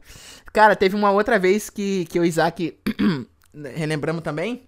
Cara, 0.51 0.75
teve 0.75 0.95
uma 0.95 1.11
outra 1.11 1.39
vez 1.39 1.69
que, 1.69 2.05
que 2.05 2.19
o 2.19 2.25
Isaac 2.25 2.77
relembramos 3.75 4.21
também. 4.23 4.63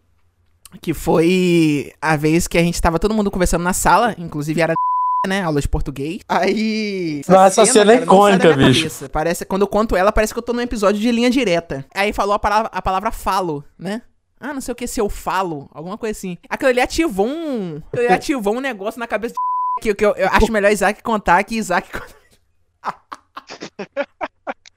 Que 0.82 0.94
foi 0.94 1.94
a 2.02 2.16
vez 2.18 2.48
que 2.48 2.58
a 2.58 2.62
gente 2.62 2.82
tava 2.82 3.00
todo 3.00 3.14
mundo 3.14 3.32
conversando 3.32 3.64
na 3.64 3.74
sala, 3.74 4.16
inclusive 4.18 4.60
era 4.62 4.74
né, 5.28 5.42
aula 5.42 5.62
de 5.62 5.70
português. 5.70 6.20
Aí. 6.28 7.22
Nossa, 7.28 7.62
essa 7.62 7.72
cena 7.74 7.92
é 7.94 7.96
cara, 7.96 8.06
icônica, 8.06 8.54
bicho. 8.54 8.80
cabeça. 8.82 9.10
Parece, 9.10 9.46
quando 9.46 9.62
eu 9.62 9.68
conto 9.68 9.96
ela, 9.96 10.12
parece 10.12 10.34
que 10.34 10.40
eu 10.40 10.44
tô 10.44 10.52
num 10.54 10.62
episódio 10.62 11.00
de 11.00 11.12
linha 11.12 11.30
direta. 11.30 11.86
Aí 11.94 12.12
falou 12.12 12.34
a 12.34 12.40
palavra, 12.40 12.70
a 12.74 12.82
palavra 12.82 13.12
falo, 13.12 13.64
né? 13.78 14.02
Ah, 14.40 14.54
não 14.54 14.62
sei 14.62 14.72
o 14.72 14.76
que, 14.76 14.88
se 14.88 15.00
eu 15.00 15.10
falo, 15.10 15.70
alguma 15.74 15.98
coisa 15.98 16.18
assim. 16.18 16.38
Aquilo 16.50 16.70
ali 16.70 16.82
ativou 16.82 17.28
um. 17.28 17.82
Ali 17.94 18.08
ativou 18.08 18.56
um 18.56 18.60
negócio 18.60 19.00
na 19.00 19.08
cabeça 19.08 19.34
de 19.34 19.40
que, 19.82 19.96
que 19.96 20.06
eu, 20.06 20.14
eu 20.16 20.28
acho 20.30 20.52
melhor 20.52 20.72
Isaac 20.72 21.02
contar 21.02 21.44
que 21.44 21.56
Isaac 21.56 21.90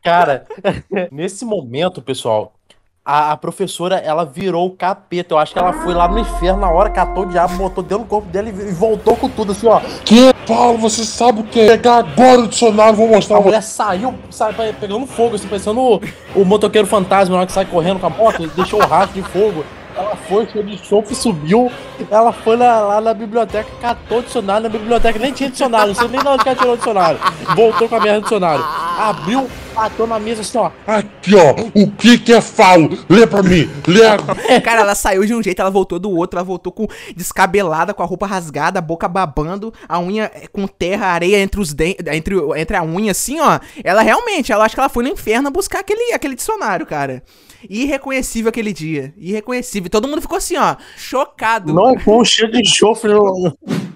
Cara, 0.02 0.46
nesse 1.12 1.44
momento, 1.44 2.00
pessoal, 2.00 2.57
a, 3.10 3.32
a 3.32 3.36
professora, 3.38 3.96
ela 3.96 4.22
virou 4.22 4.66
o 4.66 4.70
capeta. 4.70 5.32
Eu 5.32 5.38
acho 5.38 5.54
que 5.54 5.58
ela 5.58 5.72
foi 5.72 5.94
lá 5.94 6.06
no 6.06 6.18
inferno 6.18 6.60
na 6.60 6.70
hora, 6.70 6.90
catou 6.90 7.22
o 7.24 7.26
diabo, 7.26 7.56
botou 7.56 7.82
dentro 7.82 8.04
do 8.04 8.08
corpo 8.08 8.28
dela 8.28 8.50
e, 8.50 8.52
voltou 8.52 9.16
com 9.16 9.30
tudo, 9.30 9.52
assim, 9.52 9.66
ó. 9.66 9.80
Que, 10.04 10.30
Paulo, 10.46 10.76
você 10.76 11.02
sabe 11.04 11.40
o 11.40 11.44
que? 11.44 11.66
Pegar 11.66 11.96
agora 11.96 12.40
o 12.40 12.48
dicionário, 12.48 12.94
vou 12.96 13.08
mostrar 13.08 13.38
A 13.38 13.40
mulher 13.40 13.62
saiu, 13.62 14.14
sai, 14.30 14.52
pe- 14.52 14.74
pegando 14.74 15.06
fogo, 15.06 15.36
assim, 15.36 15.48
parecendo 15.48 15.80
o, 15.80 16.00
o 16.36 16.44
motoqueiro 16.44 16.86
fantasma 16.86 17.32
na 17.34 17.38
hora 17.38 17.46
que 17.46 17.52
sai 17.52 17.64
correndo 17.64 17.98
com 17.98 18.06
a 18.08 18.10
moto, 18.10 18.46
deixou 18.48 18.78
o 18.82 18.86
rastro 18.86 19.22
de 19.22 19.26
fogo. 19.26 19.64
Ela 19.96 20.07
foi, 20.28 20.47
cheio 20.49 20.64
de 20.64 20.76
chope, 20.78 21.14
subiu. 21.14 21.70
Ela 22.11 22.32
foi 22.32 22.56
lá, 22.56 22.80
lá 22.80 23.00
na 23.00 23.14
biblioteca, 23.14 23.68
catou 23.80 24.18
o 24.18 24.23
dicionário 24.23 24.64
na 24.64 24.68
biblioteca, 24.68 25.18
nem 25.18 25.32
tinha 25.32 25.50
dicionário, 25.50 25.88
não 25.88 25.94
sei 25.94 26.08
nem 26.08 26.20
de 26.20 26.28
onde 26.28 26.42
que 26.42 26.49
ela 26.49 26.58
tirou 26.58 26.75
o 26.75 26.76
dicionário. 26.76 27.18
Voltou 27.56 27.88
com 27.88 27.97
a 27.97 28.00
merda 28.00 28.20
do 28.20 28.23
dicionário. 28.25 28.64
Abriu, 28.64 29.49
bateu 29.75 30.06
na 30.06 30.18
mesa 30.18 30.42
assim, 30.42 30.58
ó. 30.58 30.70
Aqui, 30.87 31.35
ó. 31.35 31.54
O 31.75 31.90
que 31.90 32.18
que 32.18 32.32
é 32.32 32.40
falo? 32.40 32.99
Lê 33.08 33.26
pra 33.26 33.42
mim. 33.42 33.68
Lê. 33.87 34.00
Cara, 34.61 34.82
ela 34.82 34.94
saiu 34.94 35.25
de 35.25 35.35
um 35.35 35.42
jeito, 35.42 35.61
ela 35.61 35.70
voltou 35.70 35.99
do 35.99 36.11
outro, 36.11 36.38
ela 36.38 36.44
voltou 36.44 36.73
com 36.73 36.87
descabelada, 37.16 37.94
com 37.94 38.02
a 38.02 38.06
roupa 38.06 38.26
rasgada, 38.26 38.78
a 38.78 38.82
boca 38.82 39.08
babando, 39.08 39.73
a 39.88 39.99
unha 39.99 40.30
eh, 40.35 40.47
com 40.52 40.66
terra, 40.66 41.06
areia 41.06 41.38
entre 41.38 41.61
os 41.61 41.73
dentes, 41.73 42.06
entre, 42.06 42.37
entre 42.56 42.76
a 42.76 42.82
unha, 42.82 43.12
assim, 43.12 43.40
ó. 43.40 43.58
Ela 43.82 44.02
realmente, 44.02 44.52
ela 44.52 44.64
acho 44.64 44.75
que 44.75 44.80
ela 44.80 44.88
foi 44.88 45.04
no 45.04 45.11
inferno 45.11 45.50
buscar 45.50 45.80
aquele, 45.80 46.12
aquele 46.12 46.35
dicionário, 46.35 46.85
cara. 46.85 47.23
Irreconhecível 47.68 48.50
aquele 48.50 48.73
dia. 48.73 49.12
Irreconhecível. 49.16 49.90
Todo 49.90 50.06
mundo 50.06 50.17
ficou 50.20 50.38
assim, 50.38 50.56
ó, 50.56 50.76
chocado. 50.96 51.72
Não, 51.72 51.94
com 51.98 52.20
um 52.20 52.25
cheiro 52.25 52.52
de 52.52 52.60
enxofre. 52.60 53.10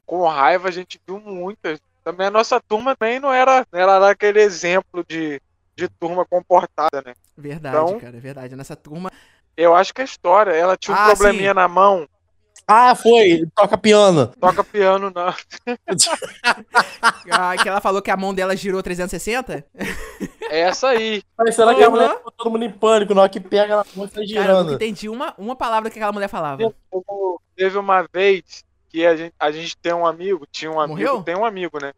Com 0.07 0.27
raiva 0.29 0.69
a 0.69 0.73
gente 0.73 1.01
viu 1.07 1.21
muitas. 1.21 1.79
Também 2.05 2.27
a 2.27 2.31
nossa 2.31 2.61
turma 2.61 2.97
também 2.97 3.21
não 3.21 3.33
era, 3.33 3.67
não 3.73 3.79
era 3.81 4.11
aquele 4.11 4.41
exemplo 4.41 5.05
de, 5.09 5.41
de 5.77 5.89
turma 5.89 6.25
comportada, 6.25 7.01
né? 7.05 7.15
Verdade, 7.37 7.77
Então- 7.77 8.01
cara, 8.01 8.19
verdade. 8.19 8.57
Nessa 8.57 8.75
turma. 8.77 9.11
Eu 9.57 9.75
acho 9.75 9.93
que 9.95 10.01
a 10.01 10.05
história, 10.05 10.51
ela 10.53 10.77
tinha 10.77 10.97
um 10.97 11.01
Ah, 11.01 11.07
probleminha 11.15 11.51
sim. 11.51 11.55
na 11.55 11.69
mão, 11.69 12.09
Ah, 12.75 12.95
foi. 12.95 13.45
Toca 13.55 13.77
piano. 13.77 14.29
toca 14.41 14.65
piano 14.65 15.13
não. 15.15 15.35
ah, 17.31 17.55
que 17.61 17.69
ela 17.69 17.81
falou 17.81 18.01
que 18.01 18.11
a 18.11 18.17
mão 18.17 18.33
dela 18.35 18.57
girou 18.57 18.83
360? 18.83 19.65
É 20.51 20.61
essa 20.61 20.89
aí. 20.89 21.23
Mas 21.37 21.55
será 21.55 21.75
que 21.75 21.83
a 21.83 21.87
Uhum. 21.89 21.93
mulher 21.95 22.17
ficou 22.17 22.33
todo 22.33 22.51
mundo 22.51 22.65
em 22.65 22.71
pânico? 22.71 23.15
Na 23.15 23.23
hora 23.23 23.31
que 23.31 23.41
pega, 23.41 23.75
ela 23.75 23.87
mão 23.95 24.07
e 24.07 24.09
sai 24.09 24.27
Cara, 24.27 24.29
eu 24.29 24.43
girando. 24.57 24.73
entendi 24.75 25.09
uma, 25.09 25.35
uma 25.37 25.55
palavra 25.57 25.91
que 25.91 25.99
aquela 25.99 26.13
mulher 26.13 26.29
falava. 26.29 26.75
Teve 27.57 27.77
uma 27.79 28.07
vez 28.13 28.65
que 28.89 29.05
a 29.07 29.17
gente, 29.17 29.35
a 29.39 29.51
gente 29.51 29.77
tem 29.77 29.93
um 29.93 30.07
amigo, 30.07 30.47
tinha 30.51 30.71
um 30.71 30.81
amigo, 30.81 30.99
Morreu? 30.99 31.23
tem 31.23 31.37
um 31.37 31.45
amigo, 31.45 31.79
né? 31.81 31.93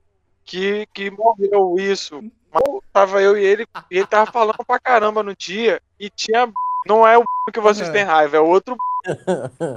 Que, 0.45 0.87
que 0.93 1.11
morreu 1.11 1.77
isso. 1.79 2.21
Mas 2.53 2.63
tava 2.93 3.21
eu 3.23 3.37
e 3.37 3.45
ele, 3.45 3.67
e 3.91 3.97
ele 3.99 4.07
tava 4.07 4.31
falando 4.31 4.59
pra 4.67 4.79
caramba 4.79 5.23
no 5.23 5.35
dia, 5.37 5.81
e 5.99 6.09
tinha. 6.11 6.51
Não 6.87 7.07
é 7.07 7.17
o 7.19 7.25
que 7.53 7.61
vocês 7.61 7.89
Uhum. 7.89 7.95
têm 7.95 8.05
raiva, 8.05 8.37
é 8.37 8.41
outro. 8.41 8.77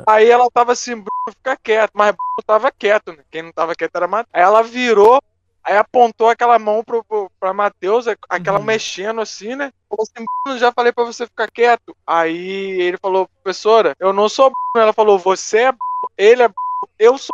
Aí 0.07 0.29
ela 0.29 0.47
tava 0.53 0.71
assim, 0.71 0.93
Bruno, 0.95 1.09
fica 1.29 1.57
quieto, 1.57 1.91
mas 1.93 2.07
Bruno 2.11 2.43
tava 2.45 2.71
quieto, 2.71 3.11
né? 3.11 3.19
Quem 3.31 3.41
não 3.43 3.51
tava 3.51 3.75
quieto 3.75 3.95
era 3.95 4.07
Matheus. 4.07 4.29
Aí 4.33 4.41
ela 4.41 4.63
virou, 4.63 5.21
aí 5.63 5.77
apontou 5.77 6.29
aquela 6.29 6.57
mão 6.57 6.83
pro, 6.83 7.03
pro, 7.03 7.29
pra 7.39 7.53
Matheus, 7.53 8.05
aquela 8.29 8.59
Uhum. 8.59 8.65
mexendo 8.65 9.21
assim, 9.21 9.55
né? 9.55 9.71
Falou 9.89 10.03
assim, 10.03 10.25
Bruno, 10.45 10.59
já 10.59 10.71
falei 10.71 10.91
pra 10.91 11.03
você 11.03 11.25
ficar 11.25 11.49
quieto. 11.51 11.95
Aí 12.05 12.81
ele 12.81 12.97
falou, 12.97 13.29
professora, 13.43 13.93
eu 13.99 14.13
não 14.13 14.29
sou 14.29 14.45
Bruno. 14.51 14.83
Ela 14.83 14.93
falou, 14.93 15.17
você 15.19 15.59
é 15.59 15.71
Bruno, 15.71 16.11
ele 16.17 16.43
é 16.43 16.47
Bruno, 16.47 16.93
eu 16.99 17.17
sou 17.17 17.29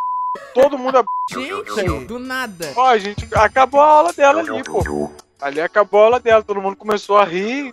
todo 0.53 0.77
mundo 0.77 0.97
é. 0.97 1.03
Gente, 1.31 2.05
do 2.05 2.19
nada. 2.19 2.73
Ó, 2.75 2.87
a 2.87 2.97
gente 2.97 3.27
acabou 3.35 3.79
a 3.81 3.87
aula 3.87 4.13
dela 4.13 4.39
ali, 4.41 4.63
pô. 4.63 5.09
Ali 5.41 5.61
acabou 5.61 6.01
a 6.01 6.03
aula 6.05 6.19
dela, 6.19 6.43
todo 6.43 6.61
mundo 6.61 6.75
começou 6.75 7.17
a 7.17 7.23
rir, 7.25 7.71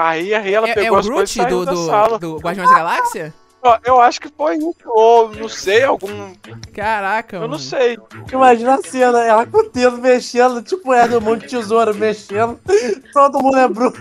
a 0.00 0.12
rir, 0.12 0.34
a 0.34 0.38
rir, 0.40 0.54
ela 0.54 0.68
É, 0.68 0.70
é 0.70 0.74
pegou 0.74 0.96
o 0.96 1.00
as 1.00 1.08
coisas 1.08 1.30
e 1.30 1.34
saiu 1.34 1.64
do, 1.64 1.66
da 1.66 1.76
sala. 1.76 2.18
do, 2.18 2.34
do 2.34 2.40
Guardiões 2.40 2.68
da 2.68 2.76
Galáxia? 2.76 3.34
Ó, 3.66 3.78
Eu 3.84 4.00
acho 4.00 4.20
que 4.20 4.28
foi 4.28 4.56
isso, 4.56 4.74
ou 4.86 5.34
não 5.34 5.48
sei, 5.48 5.82
algum. 5.84 6.32
Caraca, 6.74 7.36
Eu 7.36 7.40
mano. 7.40 7.52
não 7.52 7.58
sei. 7.58 7.98
Imagina 8.32 8.74
a 8.76 8.82
cena, 8.82 9.24
ela 9.24 9.46
com 9.46 9.58
o 9.58 9.70
dedo 9.70 9.98
mexendo, 9.98 10.62
tipo 10.62 10.92
é 10.92 11.06
do 11.08 11.20
mundo 11.20 11.40
de 11.40 11.48
tesoura 11.48 11.92
mexendo. 11.92 12.58
Todo 13.12 13.40
mundo 13.42 13.56
é 13.58 13.68
bruto. 13.68 13.98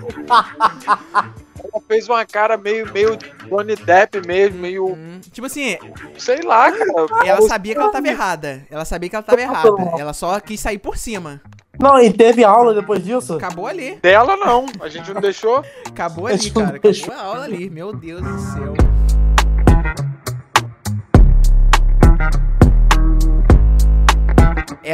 Ela 1.74 1.82
fez 1.88 2.08
uma 2.08 2.26
cara 2.26 2.58
meio, 2.58 2.92
meio 2.94 3.18
Johnny 3.50 3.76
Depp 3.76 4.26
mesmo, 4.26 4.60
meio. 4.60 4.88
Hum, 4.94 5.20
tipo 5.32 5.48
assim, 5.48 5.78
Sei 6.18 6.42
lá, 6.42 6.72
cara. 6.72 6.92
ela 7.26 7.42
sabia 7.48 7.74
que 7.74 7.80
ela 7.80 7.92
tava 7.92 8.08
errada. 8.08 8.66
Ela 8.70 8.86
sabia 8.86 9.10
que 9.10 9.16
ela 9.16 9.24
tava 9.24 9.42
errada. 9.42 9.70
Ela 9.98 10.14
só 10.14 10.40
quis 10.40 10.60
sair 10.60 10.78
por 10.78 10.98
cima. 10.98 11.42
Não, 11.80 12.00
e 12.00 12.12
teve 12.12 12.44
aula 12.44 12.74
depois 12.74 13.04
disso? 13.04 13.34
Acabou 13.36 13.68
ali. 13.68 13.96
Dela 14.02 14.38
não, 14.38 14.66
a 14.80 14.88
gente 14.88 15.14
não 15.14 15.20
deixou. 15.20 15.64
Acabou 15.86 16.28
ali, 16.28 16.50
cara. 16.52 16.78
Acabou 16.78 17.14
a 17.14 17.22
aula 17.22 17.44
ali. 17.44 17.70
Meu 17.70 17.92
Deus 17.94 18.22
do 18.22 18.40
céu. 18.40 18.95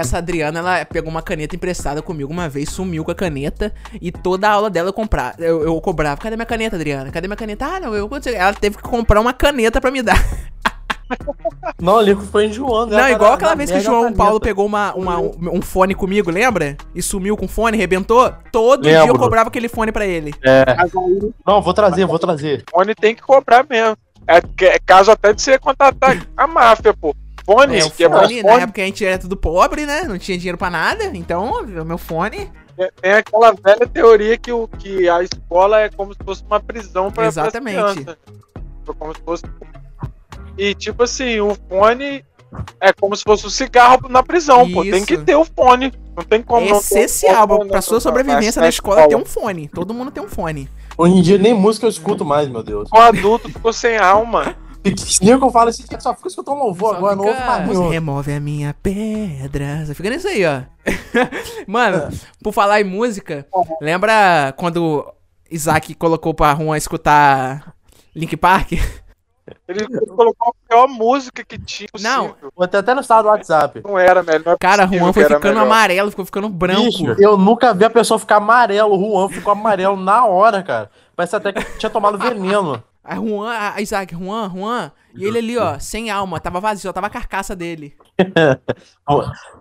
Essa 0.02 0.18
Adriana, 0.18 0.60
ela 0.60 0.86
pegou 0.86 1.10
uma 1.10 1.22
caneta 1.22 1.56
emprestada 1.56 2.02
comigo 2.02 2.32
uma 2.32 2.50
vez, 2.50 2.70
sumiu 2.70 3.04
com 3.04 3.12
a 3.12 3.16
caneta 3.16 3.74
e 4.02 4.12
toda 4.12 4.48
a 4.48 4.52
aula 4.52 4.70
dela 4.70 4.90
eu 4.90 4.94
comprar, 4.94 5.36
eu, 5.40 5.64
eu 5.64 5.80
cobrava. 5.82 6.20
Cadê 6.20 6.36
minha 6.36 6.46
caneta, 6.46 6.76
Adriana? 6.76 7.12
Cadê 7.12 7.28
minha 7.28 7.38
caneta? 7.38 7.66
Ah, 7.66 7.80
não, 7.80 7.96
eu 7.96 8.10
Ela 8.34 8.54
teve 8.54 8.78
que 8.78 8.84
comprar 8.84 9.20
uma 9.22 9.34
caneta 9.34 9.80
pra 9.82 9.90
me 9.92 10.02
dar. 10.02 10.18
Não, 11.82 11.98
ali 11.98 12.16
foi 12.16 12.46
enjoando. 12.46 12.92
Não, 12.94 13.00
ela 13.00 13.12
igual 13.12 13.34
aquela 13.34 13.54
vez 13.54 13.70
que 13.70 13.78
o 13.78 13.82
João 13.82 14.04
caneta. 14.04 14.18
Paulo 14.18 14.40
pegou 14.40 14.66
uma, 14.66 14.94
uma- 14.94 15.20
um, 15.20 15.32
um 15.58 15.62
fone 15.62 15.94
comigo, 15.94 16.32
lembra? 16.32 16.78
E 16.96 17.02
sumiu 17.02 17.36
com 17.36 17.46
o 17.46 17.50
fone, 17.50 17.76
rebentou. 17.78 18.34
Todo 18.52 18.84
dia 18.84 19.00
eu 19.00 19.06
Lembro. 19.08 19.20
cobrava 19.20 19.50
aquele 19.50 19.68
fone 19.68 19.92
pra 19.92 20.06
ele. 20.06 20.34
Mas 20.78 20.96
aí 20.96 21.34
Não, 21.46 21.62
vou 21.62 21.74
trazer, 21.74 22.06
vou 22.06 22.18
trazer. 22.20 22.64
o 22.74 22.78
fone 22.78 22.96
tem 22.96 23.14
que 23.14 23.22
cobrar 23.22 23.66
mesmo. 23.70 23.98
É, 24.28 24.40
que- 24.42 24.66
é 24.66 24.80
caso 24.80 25.12
até 25.12 25.34
de 25.34 25.42
você 25.42 25.60
contratar 25.60 26.16
a 26.38 26.48
máfia, 26.48 26.94
pô. 26.94 27.14
Fone, 27.46 27.80
É, 27.80 27.86
o 27.86 27.92
que 27.92 28.04
é 28.04 28.10
fone, 28.10 28.44
na 28.44 28.52
fone, 28.52 28.64
época 28.64 28.82
a 28.82 28.86
gente 28.86 29.06
era 29.06 29.18
tudo 29.18 29.36
pobre, 29.36 29.86
né? 29.86 30.04
Não 30.04 30.18
tinha 30.18 30.38
dinheiro 30.38 30.58
pra 30.58 30.70
nada. 30.70 31.06
Então, 31.14 31.52
o 31.64 31.86
meu 31.86 31.98
fone. 31.98 32.52
tem 33.02 33.12
aquela 33.14 33.52
velha 33.54 33.88
teoria 33.88 34.38
que, 34.38 34.52
o, 34.52 34.68
que 34.68 35.08
a 35.10 35.22
escola 35.24 35.80
é 35.82 35.90
como 35.90 36.14
se 36.14 36.20
fosse 36.24 36.44
uma 36.46 36.60
prisão 36.60 37.12
para 37.12 37.26
Exatamente. 37.28 38.06
Como 38.98 39.14
se 39.16 39.22
fosse. 39.22 39.44
E 40.58 40.76
tipo 40.76 41.04
assim, 41.04 41.40
o 41.40 41.56
fone 41.70 42.24
é 42.80 42.92
como 42.94 43.16
se 43.16 43.24
fosse 43.24 43.46
um 43.48 43.50
cigarro 43.50 44.08
na 44.10 44.22
prisão, 44.22 44.70
pô. 44.72 44.84
Tem 44.84 45.04
que 45.06 45.14
Isso. 45.16 45.24
ter 45.24 45.36
o 45.36 45.46
fone. 45.46 45.94
Não 46.16 46.24
tem 46.24 46.42
como 46.42 46.66
É 46.68 46.70
não 46.72 46.78
essencial 46.78 47.48
fone 47.48 47.68
pra 47.68 47.78
na- 47.78 47.82
sua 47.82 48.00
sobrevivência 48.02 48.60
na 48.60 48.66
na 48.66 48.70
escola 48.70 49.08
ter 49.08 49.16
um 49.16 49.26
fone. 49.26 49.68
Todo 49.70 49.94
mundo 49.94 50.12
tem 50.12 50.22
um 50.22 50.28
fone. 50.28 50.70
Hoje 50.98 51.16
em 51.16 51.22
dia 51.22 51.38
nem 51.38 51.54
música 51.54 51.86
eu 51.86 51.90
escuto 51.90 52.26
mais, 52.26 52.50
meu 52.50 52.62
Deus. 52.62 52.90
O 52.94 52.98
adulto 52.98 53.48
ficou 53.50 53.72
sem 53.72 53.98
alma. 53.98 54.56
Pequenininho 54.84 55.40
que 55.40 55.46
eu 55.46 55.52
falo 55.52 55.70
assim, 55.70 55.84
só 56.00 56.14
fica 56.16 56.28
escutando 56.28 56.58
louvor 56.58 56.96
agora, 56.96 57.16
não 57.16 57.26
ouve 57.26 57.40
mais 57.40 57.68
Você 57.68 57.78
nenhum. 57.80 57.90
remove 57.90 58.34
a 58.34 58.40
minha 58.40 58.76
pedra. 58.82 59.86
Você 59.86 59.94
fica 59.94 60.10
nisso 60.10 60.28
aí, 60.28 60.44
ó. 60.46 60.62
Mano, 61.68 62.10
por 62.44 62.52
falar 62.52 62.82
em 62.82 62.84
música, 62.84 63.46
lembra 63.80 64.54
quando 64.58 65.06
Isaac 65.50 65.94
colocou 65.96 66.34
pra 66.34 66.56
Juan 66.56 66.78
escutar 66.78 67.76
Link 68.16 68.36
Park? 68.36 68.72
Ele 69.68 69.86
colocou 70.08 70.50
a 70.50 70.68
pior 70.70 70.88
música 70.88 71.44
que 71.44 71.58
tinha. 71.60 71.90
Não. 72.00 72.30
possível. 72.30 72.52
Até 72.60 72.78
até 72.78 72.94
no 72.94 73.02
estado 73.02 73.24
do 73.24 73.30
WhatsApp. 73.30 73.82
Não 73.84 73.98
era 73.98 74.24
melhor. 74.24 74.56
Cara, 74.60 74.88
Juan 74.88 75.12
foi 75.12 75.24
ficando 75.26 75.44
melhor. 75.56 75.66
amarelo, 75.66 76.10
ficou 76.10 76.26
ficando 76.26 76.50
branco. 76.50 76.84
Bicho, 76.84 77.16
eu 77.20 77.38
nunca 77.38 77.74
vi 77.74 77.84
a 77.86 77.90
pessoa 77.90 78.20
ficar 78.20 78.38
amarelo. 78.38 78.96
O 78.96 79.00
Juan 79.00 79.30
ficou 79.30 79.52
amarelo 79.52 79.98
na 79.98 80.26
hora, 80.26 80.64
cara. 80.64 80.90
Parece 81.16 81.36
até 81.36 81.52
que 81.52 81.64
tinha 81.78 81.90
tomado 81.90 82.18
veneno. 82.18 82.82
A 83.04 83.16
Juan, 83.16 83.50
a 83.52 83.82
Isaac, 83.82 84.14
Juan, 84.14 84.50
Juan. 84.50 84.92
E 85.16 85.26
ele 85.26 85.40
ali, 85.40 85.58
ó, 85.58 85.78
sem 85.80 86.10
alma, 86.10 86.40
tava 86.40 86.60
vazio, 86.60 86.84
só 86.84 86.94
tava 86.94 87.08
a 87.08 87.10
carcaça 87.10 87.56
dele. 87.56 87.96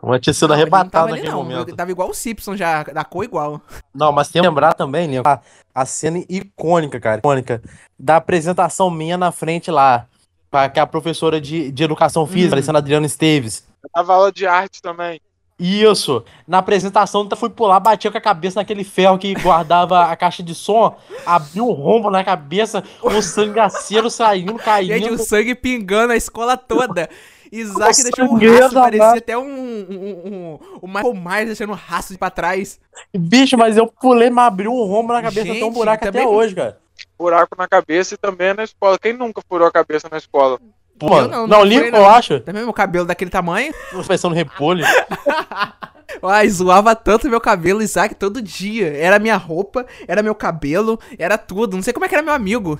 O 0.03 0.07
Juan 0.09 0.21
tinha 0.21 0.35
sido 0.35 0.49
Não, 0.49 0.57
ele 0.57 0.71
não 0.71 0.79
arrebatado 0.79 0.91
tava 1.09 1.19
ali, 1.19 1.29
não. 1.29 1.63
Ele 1.63 1.73
tava 1.75 1.91
igual 1.91 2.11
o 2.11 2.15
Simpson 2.15 2.57
já, 2.57 2.83
da 2.85 3.05
cor 3.05 3.25
igual. 3.25 3.61
Não, 3.95 4.13
mas 4.13 4.29
tem 4.29 4.41
que 4.43 4.49
lembrar 4.49 4.75
também, 4.75 5.09
né? 5.09 5.19
A, 5.25 5.41
a 5.75 5.87
cena 5.87 6.23
icônica, 6.29 7.01
cara. 7.01 7.19
Icônica. 7.19 7.63
Da 7.99 8.17
apresentação 8.17 8.91
minha 8.91 9.17
na 9.17 9.33
frente 9.33 9.71
lá. 9.71 10.07
Com 10.51 10.59
a, 10.59 10.69
com 10.69 10.81
a 10.81 10.87
professora 10.87 11.41
de, 11.41 11.71
de 11.71 11.83
educação 11.85 12.27
física, 12.27 12.49
Hum. 12.49 12.51
parecendo 12.51 12.79
a 12.79 12.81
Adriana 12.81 13.07
Esteves. 13.07 13.65
Tava 13.95 14.15
aula 14.15 14.33
de 14.33 14.47
arte 14.47 14.83
também. 14.83 15.21
Isso. 15.61 16.25
Na 16.49 16.59
apresentação, 16.59 17.29
eu 17.31 17.37
fui 17.37 17.51
pular, 17.51 17.79
batia 17.79 18.11
com 18.11 18.17
a 18.17 18.21
cabeça 18.21 18.59
naquele 18.59 18.83
ferro 18.83 19.19
que 19.19 19.35
guardava 19.35 20.05
a 20.05 20.17
caixa 20.17 20.43
de 20.43 20.55
som, 20.55 20.97
abriu 21.27 21.69
um 21.69 21.73
rombo 21.73 22.11
na 22.11 22.25
cabeça, 22.25 22.83
o 23.03 23.21
sangaceiro 23.21 24.09
saindo, 24.09 24.55
caindo. 24.59 24.95
Gente, 24.95 25.11
o 25.11 25.19
sangue 25.19 25.55
pingando 25.55 26.15
a 26.15 26.17
escola 26.17 26.57
toda. 26.57 27.11
Isaac 27.53 27.81
Nossa, 27.81 28.03
deixou 28.05 28.25
um 28.27 28.39
rastro, 28.39 28.81
parecia 28.81 29.19
até 29.19 29.37
um, 29.37 29.43
um, 29.43 30.23
um, 30.25 30.59
o 30.81 30.87
Michael 30.87 31.15
Myers 31.15 31.47
deixando 31.47 31.71
um 31.71 31.75
rastro 31.75 32.17
pra 32.17 32.31
trás. 32.31 32.79
Bicho, 33.13 33.59
mas 33.59 33.77
eu 33.77 33.89
pulei, 33.89 34.31
mas 34.31 34.47
abriu 34.47 34.73
um 34.73 34.85
rombo 34.85 35.13
na 35.13 35.21
cabeça, 35.21 35.47
tem 35.47 35.63
um 35.63 35.67
Gente, 35.67 35.75
buraco 35.75 36.09
até 36.09 36.25
hoje, 36.25 36.55
cara. 36.55 36.79
Buraco 37.19 37.57
na 37.59 37.67
cabeça 37.67 38.15
e 38.15 38.17
também 38.17 38.55
na 38.55 38.63
escola. 38.63 38.99
Quem 38.99 39.13
nunca 39.13 39.43
furou 39.49 39.67
a 39.67 39.73
cabeça 39.73 40.09
na 40.09 40.17
escola? 40.17 40.61
Pô, 41.01 41.09
mano, 41.09 41.29
não, 41.29 41.47
não, 41.47 41.59
não 41.59 41.65
limpo, 41.65 41.97
eu 41.97 42.07
acho. 42.07 42.41
Também 42.41 42.63
meu 42.63 42.75
cabelo 42.75 43.07
daquele 43.07 43.31
tamanho. 43.31 43.73
Tô 43.91 44.05
pensando 44.05 44.33
no 44.33 44.37
repolho. 44.37 44.85
Ai, 46.23 46.49
zoava 46.51 46.95
tanto 46.95 47.31
meu 47.31 47.41
cabelo, 47.41 47.81
Isaac, 47.81 48.15
todo 48.15 48.43
dia. 48.43 48.95
Era 48.95 49.19
minha 49.19 49.37
roupa, 49.37 49.87
era 50.07 50.23
meu 50.23 50.35
cabelo, 50.35 50.99
era 51.19 51.39
tudo. 51.39 51.77
Não 51.77 51.83
sei 51.83 51.95
como 51.95 52.05
é 52.05 52.09
que 52.09 52.15
era 52.15 52.23
meu 52.23 52.35
amigo. 52.35 52.79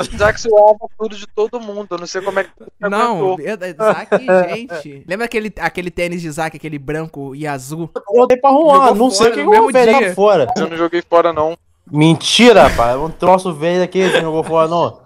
Isaac 0.00 0.40
zoava 0.40 0.88
tudo 0.98 1.14
de 1.14 1.26
todo 1.28 1.60
mundo. 1.60 1.86
Eu 1.92 1.98
não 1.98 2.06
sei 2.06 2.20
como 2.20 2.40
é 2.40 2.44
que 2.44 2.50
você 2.58 2.88
Não, 2.88 3.36
Isaac, 3.38 4.26
gente. 4.50 5.04
Lembra 5.06 5.26
aquele, 5.26 5.52
aquele 5.60 5.90
tênis 5.90 6.20
de 6.20 6.26
Isaac, 6.26 6.56
aquele 6.56 6.78
branco 6.80 7.36
e 7.36 7.46
azul? 7.46 7.88
Eu 8.12 8.26
dei 8.26 8.38
pra 8.38 8.50
Jogou 8.50 8.94
não 8.96 9.10
sei 9.10 9.28
o 9.28 9.32
que 9.34 9.40
eu 9.40 9.50
mesmo 9.50 9.72
pegar 9.72 10.14
fora. 10.14 10.48
Eu 10.56 10.68
não 10.68 10.76
joguei 10.76 11.02
fora, 11.08 11.32
não. 11.32 11.56
Mentira, 11.88 12.66
rapaz. 12.66 12.98
Um 12.98 13.10
troço 13.10 13.52
velho 13.52 13.84
aqui, 13.84 14.02
você 14.02 14.16
não 14.16 14.32
jogou 14.32 14.42
fora, 14.42 14.66
não. 14.66 15.01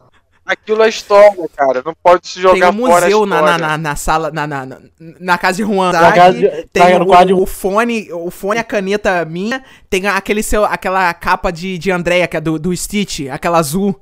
Aquilo 0.47 0.83
é 0.85 0.89
história, 0.89 1.49
cara. 1.57 1.83
Não 1.85 1.93
pode 2.01 2.29
se 2.29 2.35
Tem 2.35 2.43
jogar 2.43 2.71
um 2.71 2.87
fora 2.87 3.07
a 3.07 3.09
museu 3.09 3.27
na, 3.27 3.43
na, 3.43 3.59
na, 3.59 3.79
na 3.79 3.97
sala, 3.97 4.31
na, 4.31 4.47
na, 4.47 4.65
na, 4.65 4.79
na 4.99 5.39
casa 5.39 5.57
de 5.57 5.65
Juan. 5.65 5.91
De- 5.91 6.67
tem 6.73 6.99
no 6.99 7.07
quarto 7.07 7.27
de- 7.27 7.33
o, 7.35 7.43
o 7.43 7.47
fone, 7.47 8.13
o 8.13 8.31
fone, 8.31 8.61
a 8.61 8.65
caneta 8.65 9.25
minha, 9.25 9.65
tem 9.91 10.07
aquele 10.07 10.43
seu, 10.45 10.65
aquela 10.65 11.13
capa 11.15 11.51
de, 11.51 11.77
de 11.77 11.91
Andrea, 11.91 12.29
que 12.29 12.37
é 12.37 12.41
do, 12.41 12.59
do 12.59 12.75
Stitch, 12.77 13.23
aquela 13.29 13.59
azul. 13.59 14.01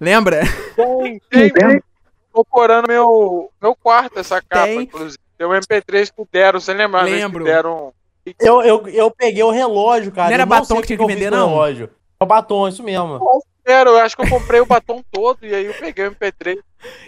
Lembra? 0.00 0.42
Tem, 0.76 1.20
tem, 1.28 1.50
tem. 1.50 1.82
Procurando 2.32 2.86
meu, 2.86 3.50
meu 3.60 3.74
quarto 3.74 4.20
essa 4.20 4.40
capa, 4.40 4.66
Tem. 4.66 4.82
inclusive. 4.82 5.18
Tem 5.36 5.46
um 5.46 5.50
MP3 5.50 6.12
que 6.14 6.22
deram, 6.30 6.60
você 6.60 6.72
lembra? 6.72 7.02
vez 7.02 7.20
Lembro. 7.20 7.44
Que 7.44 7.50
deram. 7.50 7.92
Eu, 8.38 8.62
eu, 8.62 8.86
eu 8.88 9.10
peguei 9.10 9.42
o 9.42 9.50
relógio, 9.50 10.12
cara. 10.12 10.28
Não 10.28 10.34
era 10.34 10.42
eu 10.44 10.46
batom 10.46 10.76
que 10.76 10.82
o 10.82 10.86
tinha 10.86 10.96
eu 10.96 11.06
que 11.06 11.12
fiz 11.12 11.14
vender, 11.14 11.32
o 11.32 11.36
não? 11.36 11.48
relógio. 11.48 11.90
É 12.20 12.24
o 12.24 12.26
batom, 12.26 12.68
isso 12.68 12.82
mesmo. 12.82 13.18
Deram, 13.70 13.92
eu 13.92 13.98
acho 13.98 14.16
que 14.16 14.22
eu 14.22 14.28
comprei 14.28 14.60
o 14.60 14.66
batom 14.66 15.00
todo 15.12 15.38
e 15.46 15.54
aí 15.54 15.66
eu 15.66 15.74
peguei 15.74 16.06
o 16.08 16.10
MP3. 16.10 16.58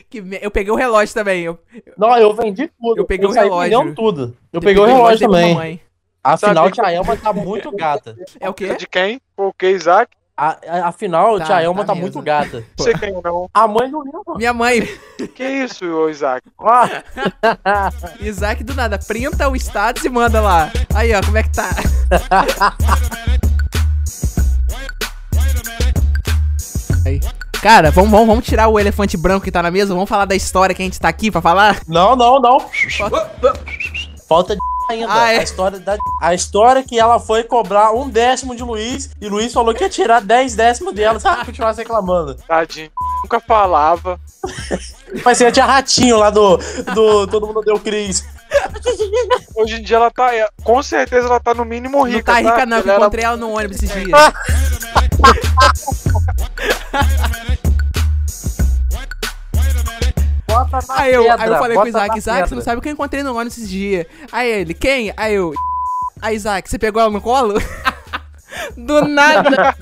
Que 0.09 0.21
me- 0.21 0.39
eu 0.41 0.51
peguei 0.51 0.71
o 0.73 0.77
relógio 0.77 1.13
também. 1.13 1.43
Eu, 1.43 1.59
Não, 1.99 2.17
eu 2.17 2.33
vendi 2.35 2.71
tudo. 2.81 3.01
Eu 3.01 3.05
peguei 3.05 3.27
o 3.29 3.33
saí 3.33 3.45
relógio. 3.49 3.95
tudo. 3.97 4.37
Eu 4.53 4.61
peguei 4.61 4.81
o 4.81 4.87
relógio 4.87 5.29
também. 5.29 5.81
Afinal, 6.23 6.65
Sabe 6.67 6.75
tia 6.77 6.93
Elma 6.93 7.17
tá 7.17 7.33
muito 7.33 7.73
gata. 7.73 8.15
É 8.39 8.49
o 8.49 8.55
quê? 8.55 8.77
De 8.77 8.87
quem? 8.87 9.21
O 9.37 9.53
que, 9.53 9.71
Isaac? 9.71 10.13
A- 10.37 10.57
a- 10.67 10.87
afinal, 10.89 11.37
Tá, 11.39 11.45
tia 11.47 11.63
Elma 11.63 11.85
tá 11.85 11.95
tá, 11.95 12.01
muito 12.01 12.23
gata. 12.23 12.65
Sei 12.79 12.95
quem 12.95 13.13
não. 13.23 13.49
A 13.53 13.67
mãe 13.67 13.91
do 13.91 14.03
Lima. 14.03 14.23
Minha 14.37 14.53
mãe, 14.55 14.83
Que 15.35 15.45
isso, 15.45 15.85
ô 15.85 16.09
Isaac? 16.09 16.47
Ah, 17.65 17.91
Isaac 18.21 18.63
do 18.63 18.73
nada, 18.75 18.99
printa 18.99 19.49
o 19.49 19.57
status 19.57 20.05
e 20.05 20.09
manda 20.09 20.41
lá. 20.41 20.71
Aí, 20.95 21.13
ó, 21.13 21.21
como 21.25 21.39
é 21.39 21.43
que 21.43 21.51
tá? 21.53 21.71
Aí. 27.13 27.21
Cara, 27.61 27.91
vamos, 27.93 28.11
vamos, 28.11 28.27
vamos 28.27 28.45
tirar 28.45 28.69
o 28.69 28.79
elefante 28.79 29.17
branco 29.17 29.45
que 29.45 29.53
tá 29.53 29.63
na 29.63 29.71
mesa, 29.71 29.95
vamos 29.95 30.09
falar 30.09 30.25
da 30.25 30.35
história 30.35 30.75
que 30.75 30.83
a 30.83 30.85
gente 30.85 30.99
tá 30.99 31.09
aqui 31.09 31.31
pra 31.31 31.41
falar? 31.41 31.81
não, 31.87 32.17
não, 32.17 32.41
não. 32.41 32.59
Falta 34.29 34.55
de 34.57 34.61
ainda. 34.91 35.07
Ah, 35.09 35.33
é? 35.33 35.39
a, 35.39 35.43
história 35.45 35.79
da, 35.79 35.97
a 36.21 36.35
história 36.35 36.83
que 36.83 36.99
ela 36.99 37.21
foi 37.21 37.45
cobrar 37.45 37.93
um 37.93 38.09
décimo 38.11 38.57
de 38.57 38.65
Luiz 38.65 39.11
e 39.21 39.29
Luiz 39.29 39.53
falou 39.53 39.73
que 39.73 39.85
ia 39.85 39.89
tirar 39.89 40.21
10 40.21 40.57
décimos 40.57 40.93
dela. 40.93 41.21
Sabe? 41.21 41.47
Continuar 41.47 41.73
reclamando. 41.73 42.35
Tadinho. 42.35 42.91
Nunca 43.23 43.39
falava. 43.39 44.21
Mas 45.25 45.39
você 45.39 45.53
tinha 45.53 45.65
ratinho 45.67 46.17
lá 46.19 46.31
do, 46.31 46.57
do 46.95 47.27
Todo 47.29 47.47
Mundo 47.47 47.61
Deu 47.63 47.79
Cris. 47.79 48.25
Hoje 49.55 49.77
em 49.77 49.83
dia 49.83 49.97
ela 49.97 50.11
tá. 50.11 50.35
é, 50.35 50.49
Com 50.65 50.83
certeza 50.83 51.27
ela 51.29 51.39
tá 51.41 51.55
no 51.55 51.65
mínimo 51.65 51.99
Não 51.99 52.05
rica. 52.05 52.33
tá 52.33 52.39
rica 52.41 52.67
não, 52.67 52.79
Porque 52.79 52.83
que 52.83 52.89
eu 52.89 52.93
ela 52.95 52.95
era- 52.95 52.99
encontrei 53.05 53.25
ela 53.25 53.37
no 53.37 53.51
ônibus 53.57 53.77
esses 53.83 53.93
dias. 53.93 54.19
Bota 60.47 60.87
na 60.87 60.95
Aí 61.01 61.15
eu, 61.15 61.23
aí 61.23 61.29
eu 61.29 61.39
pedra, 61.39 61.59
falei 61.59 61.77
com 61.77 61.83
o 61.83 61.89
Isaac, 61.89 62.19
Isaac, 62.19 62.39
você 62.39 62.43
pedra. 62.43 62.57
não 62.57 62.63
sabe 62.63 62.79
o 62.79 62.83
que 62.83 62.89
eu 62.89 62.93
encontrei 62.93 63.23
no 63.23 63.35
ônibus 63.35 63.57
esses 63.57 63.71
dias. 63.71 64.07
Aí 64.31 64.51
ele, 64.51 64.75
quem? 64.75 65.13
Aí 65.17 65.35
eu, 65.35 65.53
aí 66.21 66.37
Isaac, 66.37 66.69
você 66.69 66.79
pegou 66.79 67.01
ela 67.01 67.11
no 67.11 67.21
colo? 67.21 67.55
Do 68.77 69.07
nada. 69.09 69.75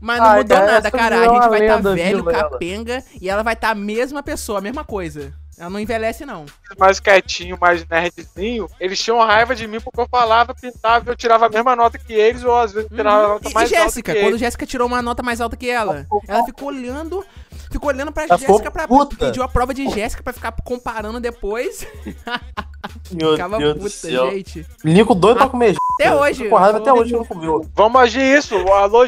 Mas 0.00 0.18
não 0.18 0.26
Ai, 0.26 0.38
mudou 0.38 0.56
cara, 0.56 0.72
nada, 0.72 0.90
cara. 0.90 1.16
A 1.20 1.24
é 1.24 1.28
gente 1.28 1.48
vai 1.48 1.60
estar 1.60 1.76
lenda, 1.76 1.94
velho, 1.94 2.24
capenga, 2.24 3.04
e 3.20 3.28
ela 3.28 3.42
vai 3.42 3.54
estar 3.54 3.70
a 3.70 3.74
mesma 3.74 4.22
pessoa, 4.22 4.58
a 4.58 4.62
mesma 4.62 4.84
coisa. 4.84 5.32
Ela 5.58 5.70
não 5.70 5.80
envelhece, 5.80 6.24
não. 6.24 6.46
mais 6.78 7.00
quietinho, 7.00 7.58
mais 7.60 7.84
nerdzinho, 7.88 8.68
eles 8.78 8.98
tinham 9.00 9.18
raiva 9.18 9.56
de 9.56 9.66
mim 9.66 9.80
porque 9.80 10.00
eu 10.00 10.08
falava, 10.08 10.54
pintava, 10.54 11.10
eu 11.10 11.16
tirava 11.16 11.46
a 11.46 11.48
mesma 11.48 11.74
nota 11.74 11.98
que 11.98 12.12
eles, 12.12 12.44
ou 12.44 12.56
às 12.56 12.72
vezes 12.72 12.88
tirava 12.88 13.24
a 13.24 13.28
nota 13.28 13.44
Uhum. 13.44 13.48
E, 13.48 13.50
e 13.50 13.54
mais 13.54 13.72
alta 13.72 13.84
Jéssica, 13.84 14.12
que 14.12 14.20
quando 14.20 14.28
eles. 14.28 14.40
Jéssica 14.40 14.66
tirou 14.66 14.86
uma 14.86 15.02
nota 15.02 15.22
mais 15.22 15.40
alta 15.40 15.56
que 15.56 15.68
ela, 15.68 16.06
ela 16.28 16.44
ficou 16.44 16.68
olhando, 16.68 17.24
ficou 17.72 17.88
olhando 17.88 18.12
pra 18.12 18.24
Ela 18.24 18.38
ficou 18.38 18.54
Jéssica 18.56 18.70
pra 18.70 18.86
puta. 18.86 19.16
pediu 19.16 19.42
a 19.42 19.48
prova 19.48 19.74
de 19.74 19.88
Jéssica 19.88 20.22
pra 20.22 20.32
ficar 20.32 20.52
comparando 20.64 21.18
depois. 21.18 21.84
Meu 23.10 23.32
Ficava 23.32 23.58
Deus 23.58 23.74
do 23.74 23.80
puta, 23.80 23.90
céu. 23.90 24.30
gente. 24.30 24.64
Nico 24.84 25.14
doido 25.14 25.38
pra 25.38 25.48
comer. 25.48 25.74
Até 25.98 26.14
hoje. 26.14 26.44
Tô 26.44 26.50
com 26.50 26.56
raiva 26.56 26.78
eu 26.78 26.82
até 26.82 26.92
hoje 26.92 27.10
que 27.10 27.16
não 27.16 27.24
comeu. 27.24 27.68
Vamos 27.74 28.00
agir 28.00 28.22
isso, 28.22 28.56
alô, 28.68 29.04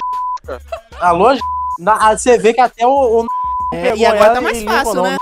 Alô? 0.99 1.39
Na, 1.79 2.09
ah, 2.09 2.19
você 2.19 2.37
vê 2.37 2.53
que 2.53 2.61
até 2.61 2.85
o. 2.85 3.21
o 3.23 3.27
É, 3.73 3.95
e 3.97 4.05
agora 4.05 4.25
ela 4.25 4.35
tá 4.35 4.41
mais 4.41 4.59
e 4.59 4.65
fácil, 4.65 5.03
né? 5.03 5.17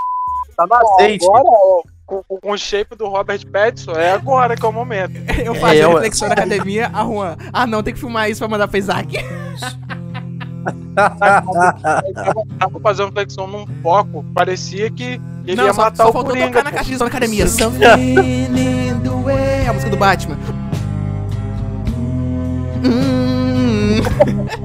Tá 0.59 0.67
no 0.67 0.75
azeite. 0.75 1.25
agora, 1.25 1.45
ó, 1.49 1.83
com, 2.05 2.23
com- 2.25 2.53
o 2.53 2.57
shape 2.59 2.97
do 2.97 3.07
Robert 3.09 3.47
Pattinson, 3.51 3.93
é 3.93 4.11
agora 4.13 4.57
que 4.57 4.67
é 4.67 4.69
o 4.69 4.73
momento. 4.73 5.13
Eu 5.45 5.55
faço 5.55 5.75
É, 5.75 5.85
eu- 5.85 5.93
reflexão 5.93 6.27
na 6.29 6.35
academia, 6.35 6.91
a 6.93 7.05
Juan. 7.05 7.37
Ah, 7.53 7.67
não, 7.67 7.83
tem 7.83 7.95
que 7.95 8.01
filmar 8.01 8.29
isso 8.29 8.41
pra 8.41 8.49
mandar 8.49 8.67
pro 8.69 8.77
Isaac. 8.79 9.17
Tava 12.59 12.81
fazendo 12.83 13.13
flexão 13.13 13.47
num 13.47 13.67
foco, 13.83 14.25
parecia 14.35 14.91
que 14.91 15.21
ele 15.47 15.57
não, 15.57 15.67
ia 15.67 15.73
só, 15.73 15.83
matar 15.83 16.05
só 16.05 16.11
o 16.11 16.13
faltou 16.13 16.31
Coringa. 16.33 16.49
tocar 16.49 16.65
na 16.65 16.73
caixa 16.73 16.91
de 16.91 16.97
som 16.99 17.05
na 17.05 17.09
academia. 17.11 17.47
Something 17.47 17.85
in 18.57 19.01
the 19.01 19.09
way. 19.25 19.67
A 19.69 19.73
música 19.73 19.91
do 19.91 19.97
Batman. 19.97 20.37
Hum. 22.85 24.01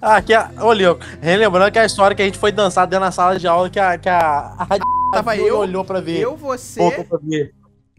Ah, 0.00 0.16
aqui, 0.16 0.34
a- 0.34 0.50
ô, 0.60 0.72
Lico, 0.72 0.98
relembrando 1.20 1.70
que 1.72 1.78
a 1.78 1.84
história 1.84 2.14
que 2.14 2.22
a 2.22 2.24
gente 2.24 2.38
foi 2.38 2.50
dançar 2.52 2.86
dentro 2.86 3.04
da 3.06 3.12
sala 3.12 3.38
de 3.38 3.46
aula 3.46 3.70
que 3.70 3.78
a, 3.78 3.96
que 3.98 4.08
a, 4.08 4.54
a 4.58 4.66
Tava 5.12 5.36
eu, 5.36 5.58
olhou 5.58 5.84
pra 5.84 6.00
ver. 6.00 6.20
Eu, 6.20 6.36
você. 6.36 6.80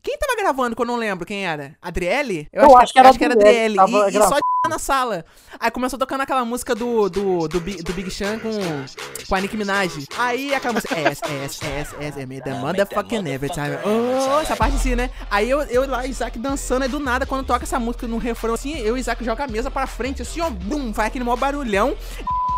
Quem 0.09 0.17
tava 0.17 0.35
gravando 0.35 0.75
que 0.75 0.81
eu 0.81 0.85
não 0.87 0.95
lembro 0.95 1.23
quem 1.23 1.45
era? 1.45 1.75
Adriele? 1.79 2.49
Eu 2.51 2.75
acho 2.75 2.91
que 2.91 2.97
era 2.97 3.09
acho 3.09 3.19
que 3.19 3.23
era 3.25 3.35
Adriele, 3.35 3.79
Adriele. 3.79 4.17
E, 4.17 4.17
e 4.17 4.27
só 4.27 4.39
na 4.67 4.79
sala. 4.79 5.23
Aí 5.59 5.69
começou 5.69 5.99
tocando 5.99 6.21
aquela 6.21 6.43
música 6.43 6.73
do, 6.73 7.07
do, 7.07 7.47
do, 7.47 7.59
Big, 7.59 7.83
do 7.83 7.93
Big 7.93 8.09
Sean 8.09 8.39
com, 8.39 8.49
com 9.27 9.35
a 9.35 9.39
Nicki 9.39 9.55
Minaj. 9.55 10.07
Aí 10.17 10.51
aquela 10.51 10.73
música. 10.73 10.97
S, 10.97 11.21
S, 11.23 11.63
S, 11.63 11.95
S, 11.99 12.19
M, 12.19 12.41
the 12.41 12.55
motherfucking 12.55 13.29
every 13.29 13.53
time. 13.53 13.77
Oh, 13.85 14.39
essa 14.41 14.55
parte 14.55 14.77
assim, 14.77 14.95
né? 14.95 15.11
Aí 15.29 15.47
eu, 15.47 15.61
eu 15.61 15.87
lá, 15.87 16.07
Isaac 16.07 16.39
dançando, 16.39 16.81
aí 16.81 16.89
do 16.89 16.99
nada, 16.99 17.27
quando 17.27 17.45
toca 17.45 17.63
essa 17.63 17.79
música 17.79 18.07
no 18.07 18.17
refrão 18.17 18.55
assim, 18.55 18.79
eu 18.79 18.97
e 18.97 19.01
Isaac 19.01 19.23
joga 19.23 19.43
a 19.43 19.47
mesa 19.47 19.69
pra 19.69 19.85
frente, 19.85 20.23
assim, 20.23 20.41
ó, 20.41 20.49
bum, 20.49 20.91
faz 20.91 21.09
aquele 21.09 21.23
maior 21.23 21.37
barulhão. 21.37 21.95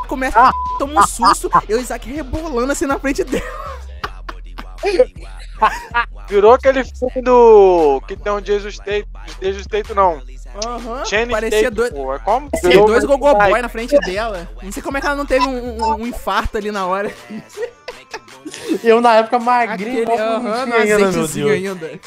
Começa, 0.07 0.39
Ah. 0.39 0.53
toma 0.79 1.01
um 1.01 1.07
susto, 1.07 1.49
eu 1.67 1.79
e 1.79 1.81
Isaac 1.81 2.09
rebolando 2.09 2.71
assim 2.71 2.85
na 2.85 2.97
frente 2.97 3.25
dele. 3.25 3.43
Virou 6.28 6.54
aquele 6.54 6.84
filme 6.84 7.21
do. 7.21 8.02
que 8.08 8.15
tem 8.15 8.32
um 8.32 8.43
Jesus 8.43 8.78
Tate. 8.78 9.08
Jesus 9.41 9.65
Tate 9.67 9.93
não. 9.93 10.21
Aham, 10.65 11.06
Channing 11.06 11.32
parecia 11.32 11.63
Tate, 11.63 11.76
dois. 11.76 11.91
pô. 11.91 12.13
É 12.13 12.19
como? 12.19 12.50
Parecia 12.50 12.69
Virou 12.69 12.88
dois 12.88 13.06
gogo 13.06 13.34
boy 13.34 13.54
Ai, 13.54 13.62
na 13.62 13.69
frente 13.69 13.97
dela. 14.00 14.50
Não 14.62 14.71
sei 14.71 14.82
como 14.84 14.97
é 14.97 15.02
que 15.02 15.08
ela 15.08 15.15
não 15.15 15.26
teve 15.26 15.45
um, 15.45 15.82
um- 15.84 15.95
um 16.02 16.08
infarto 16.08 16.58
ali 16.58 16.71
na 16.71 16.86
hora. 16.86 17.12
Eu 18.84 19.00
na 19.00 19.15
época 19.17 19.39
magrinho, 19.39 20.12
aham, 20.12 20.65
no 20.65 20.76
ainda, 20.76 20.97
meu 20.97 21.28
Deus. 21.28 21.36
ainda. 21.52 22.00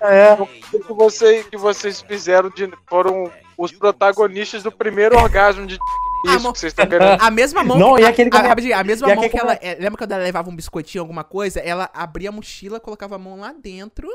É. 0.00 0.32
O 0.40 0.46
que, 0.46 0.92
você, 0.92 1.44
que 1.44 1.56
vocês 1.56 2.00
fizeram 2.00 2.48
de, 2.50 2.70
foram 2.88 3.30
os 3.58 3.72
protagonistas 3.72 4.62
do 4.62 4.72
primeiro 4.72 5.18
orgasmo 5.18 5.66
de. 5.66 5.78
Isso 6.24 6.40
mo- 6.42 6.52
que 6.52 6.58
vocês 6.58 6.72
estão 6.72 6.86
querendo. 6.86 7.18
A 7.22 7.30
mesma 7.30 7.64
mão. 7.64 7.78
Não, 7.78 7.94
que, 7.96 8.02
e 8.02 8.04
aquele 8.04 8.30
a, 8.32 8.80
a, 8.80 8.84
mesma 8.84 9.10
e 9.10 9.14
mão 9.14 9.28
que 9.28 9.38
ela. 9.38 9.54
é, 9.54 9.74
lembra 9.74 9.98
quando 9.98 10.12
ela 10.12 10.22
levava 10.22 10.50
um 10.50 10.56
biscoitinho, 10.56 11.02
alguma 11.02 11.24
coisa? 11.24 11.60
Ela 11.60 11.88
abria 11.94 12.28
a 12.28 12.32
mochila, 12.32 12.78
colocava 12.80 13.16
a 13.16 13.18
mão 13.18 13.38
lá 13.40 13.52
dentro. 13.52 14.08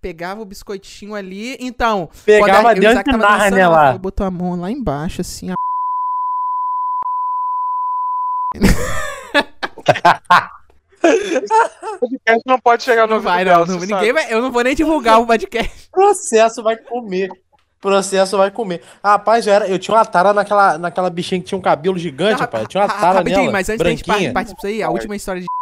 Pegava 0.00 0.40
o 0.40 0.44
biscoitinho 0.44 1.14
ali, 1.14 1.56
então. 1.60 2.08
Pegava 2.24 2.70
a- 2.70 2.74
e 2.74 2.78
o 2.78 2.80
dentro 2.80 3.12
de 3.12 3.18
Nárnia 3.18 3.60
ela 3.62 3.76
lá. 3.92 3.98
Botou 3.98 4.26
a 4.26 4.30
mão 4.30 4.58
lá 4.58 4.70
embaixo, 4.70 5.20
assim, 5.20 5.50
a 5.50 5.54
O 11.02 11.98
podcast 11.98 12.42
não 12.46 12.58
pode 12.58 12.82
chegar 12.82 13.06
no 13.06 13.14
Não 13.16 13.22
vai, 13.22 13.44
não. 13.44 13.64
não 13.64 13.78
ninguém 13.78 14.12
vai, 14.12 14.32
eu 14.32 14.42
não 14.42 14.52
vou 14.52 14.62
nem 14.62 14.74
divulgar 14.74 15.20
o 15.20 15.26
podcast. 15.26 15.88
Processo 15.90 16.62
vai 16.62 16.76
comer. 16.76 17.30
Processo 17.80 18.36
vai 18.36 18.50
comer. 18.50 18.82
Rapaz, 19.02 19.46
eu, 19.46 19.54
era, 19.54 19.66
eu 19.66 19.78
tinha 19.78 19.96
uma 19.96 20.04
tara 20.04 20.34
naquela, 20.34 20.76
naquela 20.76 21.08
bichinha 21.08 21.40
que 21.40 21.46
tinha 21.46 21.56
um 21.58 21.62
cabelo 21.62 21.98
gigante, 21.98 22.34
Não, 22.34 22.40
rapaz. 22.40 22.64
Eu 22.64 22.68
tinha 22.68 22.82
uma 22.82 22.86
ra- 22.92 23.00
tara 23.00 23.18
rapidinho, 23.18 23.40
nela, 23.40 23.52
mas 23.52 23.68
antes 23.70 23.82
da 23.82 23.90
gente 23.90 24.04
branquinha. 24.04 24.32
partir 24.34 24.54
disso 24.54 24.66
aí, 24.66 24.82
a 24.82 24.90
última 24.90 25.16
história 25.16 25.40
de. 25.40 25.46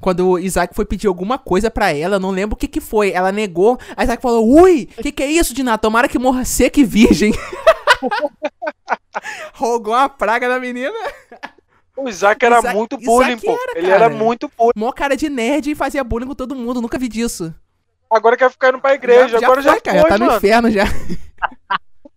Quando 0.00 0.28
o 0.30 0.38
Isaac 0.38 0.74
foi 0.74 0.84
pedir 0.84 1.06
alguma 1.06 1.38
coisa 1.38 1.70
pra 1.70 1.92
ela, 1.92 2.16
eu 2.16 2.20
não 2.20 2.30
lembro 2.30 2.54
o 2.54 2.58
que 2.58 2.68
que 2.68 2.80
foi. 2.80 3.12
Ela 3.12 3.32
negou. 3.32 3.78
A 3.96 4.02
Isaac 4.04 4.20
falou: 4.22 4.46
Ui, 4.46 4.88
o 4.98 5.02
que 5.02 5.12
que 5.12 5.22
é 5.22 5.26
isso, 5.30 5.54
Diná? 5.54 5.78
Tomara 5.78 6.08
que 6.08 6.18
morra 6.18 6.44
seca 6.44 6.80
e 6.80 6.84
virgem. 6.84 7.32
Rogou 9.54 9.94
uma 9.94 10.08
praga 10.08 10.48
na 10.48 10.58
menina. 10.58 10.92
O 11.96 12.08
Isaac 12.08 12.44
era 12.44 12.58
Isaac- 12.58 12.76
muito 12.76 12.94
Isaac 12.94 13.06
bullying, 13.06 13.38
pô. 13.38 13.52
era, 13.52 13.78
Ele 13.78 13.88
cara. 13.88 14.04
era 14.06 14.14
muito 14.14 14.50
bullying. 14.56 14.72
Mó 14.76 14.92
cara 14.92 15.16
de 15.16 15.28
nerd 15.28 15.70
e 15.70 15.74
fazia 15.74 16.02
bullying 16.02 16.26
com 16.26 16.34
todo 16.34 16.54
mundo. 16.54 16.80
Nunca 16.80 16.98
vi 16.98 17.08
disso. 17.08 17.54
Agora 18.10 18.36
quer 18.36 18.50
ficar 18.50 18.70
indo 18.70 18.80
pra 18.80 18.94
igreja. 18.94 19.38
Agora 19.38 19.62
já, 19.62 19.72
foi, 19.72 19.80
cara. 19.80 20.00
foi, 20.00 20.10
Já 20.10 20.16
tá 20.16 20.18
no 20.18 20.26
mano. 20.26 20.38
inferno 20.38 20.70
já. 20.70 20.84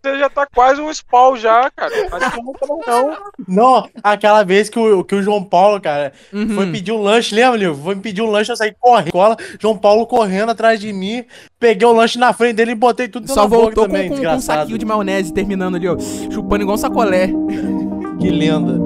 Você 0.09 0.19
já 0.19 0.29
tá 0.29 0.47
quase 0.53 0.79
um 0.81 0.91
spawn 0.93 1.35
já, 1.37 1.69
cara. 1.71 1.91
Que 1.95 2.67
não 2.67 2.79
não. 2.87 3.17
Não, 3.47 3.89
aquela 4.03 4.43
vez 4.43 4.69
que 4.69 4.77
o, 4.79 5.03
que 5.03 5.15
o 5.15 5.21
João 5.21 5.43
Paulo, 5.43 5.79
cara, 5.81 6.11
Uhum. 6.33 6.49
foi 6.55 6.71
pedir 6.71 6.91
um 6.91 7.01
lanche, 7.01 7.33
lembra, 7.35 7.57
Livro? 7.57 7.75
Foi 7.83 7.95
me 7.95 8.01
pedir 8.01 8.21
um 8.21 8.29
lanche, 8.29 8.51
eu 8.51 8.55
saí 8.55 8.73
correndo, 8.79 9.11
cola, 9.11 9.35
João 9.59 9.77
Paulo 9.77 10.05
correndo 10.05 10.49
atrás 10.51 10.79
de 10.79 10.91
mim, 10.93 11.23
peguei 11.59 11.87
o 11.87 11.91
lanche 11.93 12.17
na 12.19 12.31
frente 12.33 12.55
dele 12.55 12.71
e 12.71 12.75
botei 12.75 13.07
tudo 13.07 13.27
Só 13.27 13.41
na 13.43 13.47
boca 13.47 13.61
voltou 13.63 13.85
com, 13.85 13.91
também, 13.91 14.09
com- 14.09 14.15
com 14.17 14.27
um 14.35 14.39
saquinho 14.39 14.77
de 14.77 14.85
maionese 14.85 15.33
terminando 15.33 15.75
ali, 15.75 15.87
ó. 15.87 15.97
Chupando 16.31 16.63
igual 16.63 16.75
um 16.75 16.77
sacolé. 16.77 17.29
Que 18.19 18.29
lenda. 18.29 18.84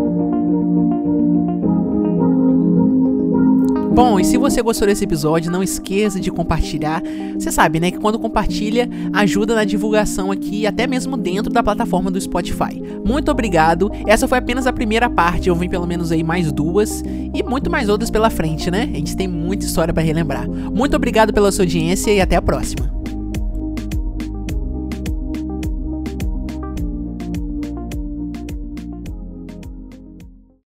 Bom, 3.99 4.17
e 4.17 4.23
se 4.23 4.37
você 4.37 4.61
gostou 4.61 4.87
desse 4.87 5.03
episódio, 5.03 5.51
não 5.51 5.61
esqueça 5.61 6.21
de 6.21 6.31
compartilhar. 6.31 7.03
Você 7.33 7.51
sabe, 7.51 7.81
né, 7.81 7.91
que 7.91 7.99
quando 7.99 8.17
compartilha, 8.17 8.89
ajuda 9.11 9.53
na 9.53 9.65
divulgação 9.65 10.31
aqui, 10.31 10.65
até 10.65 10.87
mesmo 10.87 11.17
dentro 11.17 11.51
da 11.51 11.61
plataforma 11.61 12.09
do 12.09 12.19
Spotify. 12.19 12.81
Muito 13.05 13.29
obrigado. 13.29 13.91
Essa 14.07 14.25
foi 14.25 14.37
apenas 14.37 14.65
a 14.65 14.71
primeira 14.71 15.09
parte, 15.09 15.49
eu 15.49 15.55
vim 15.55 15.67
pelo 15.67 15.85
menos 15.85 16.13
aí 16.13 16.23
mais 16.23 16.49
duas 16.49 17.03
e 17.33 17.43
muito 17.43 17.69
mais 17.69 17.89
outras 17.89 18.09
pela 18.09 18.29
frente, 18.29 18.71
né? 18.71 18.89
A 18.89 18.95
gente 18.95 19.17
tem 19.17 19.27
muita 19.27 19.65
história 19.65 19.93
pra 19.93 20.01
relembrar. 20.01 20.49
Muito 20.49 20.95
obrigado 20.95 21.33
pela 21.33 21.51
sua 21.51 21.65
audiência 21.65 22.09
e 22.09 22.21
até 22.21 22.37
a 22.37 22.41
próxima. 22.41 22.98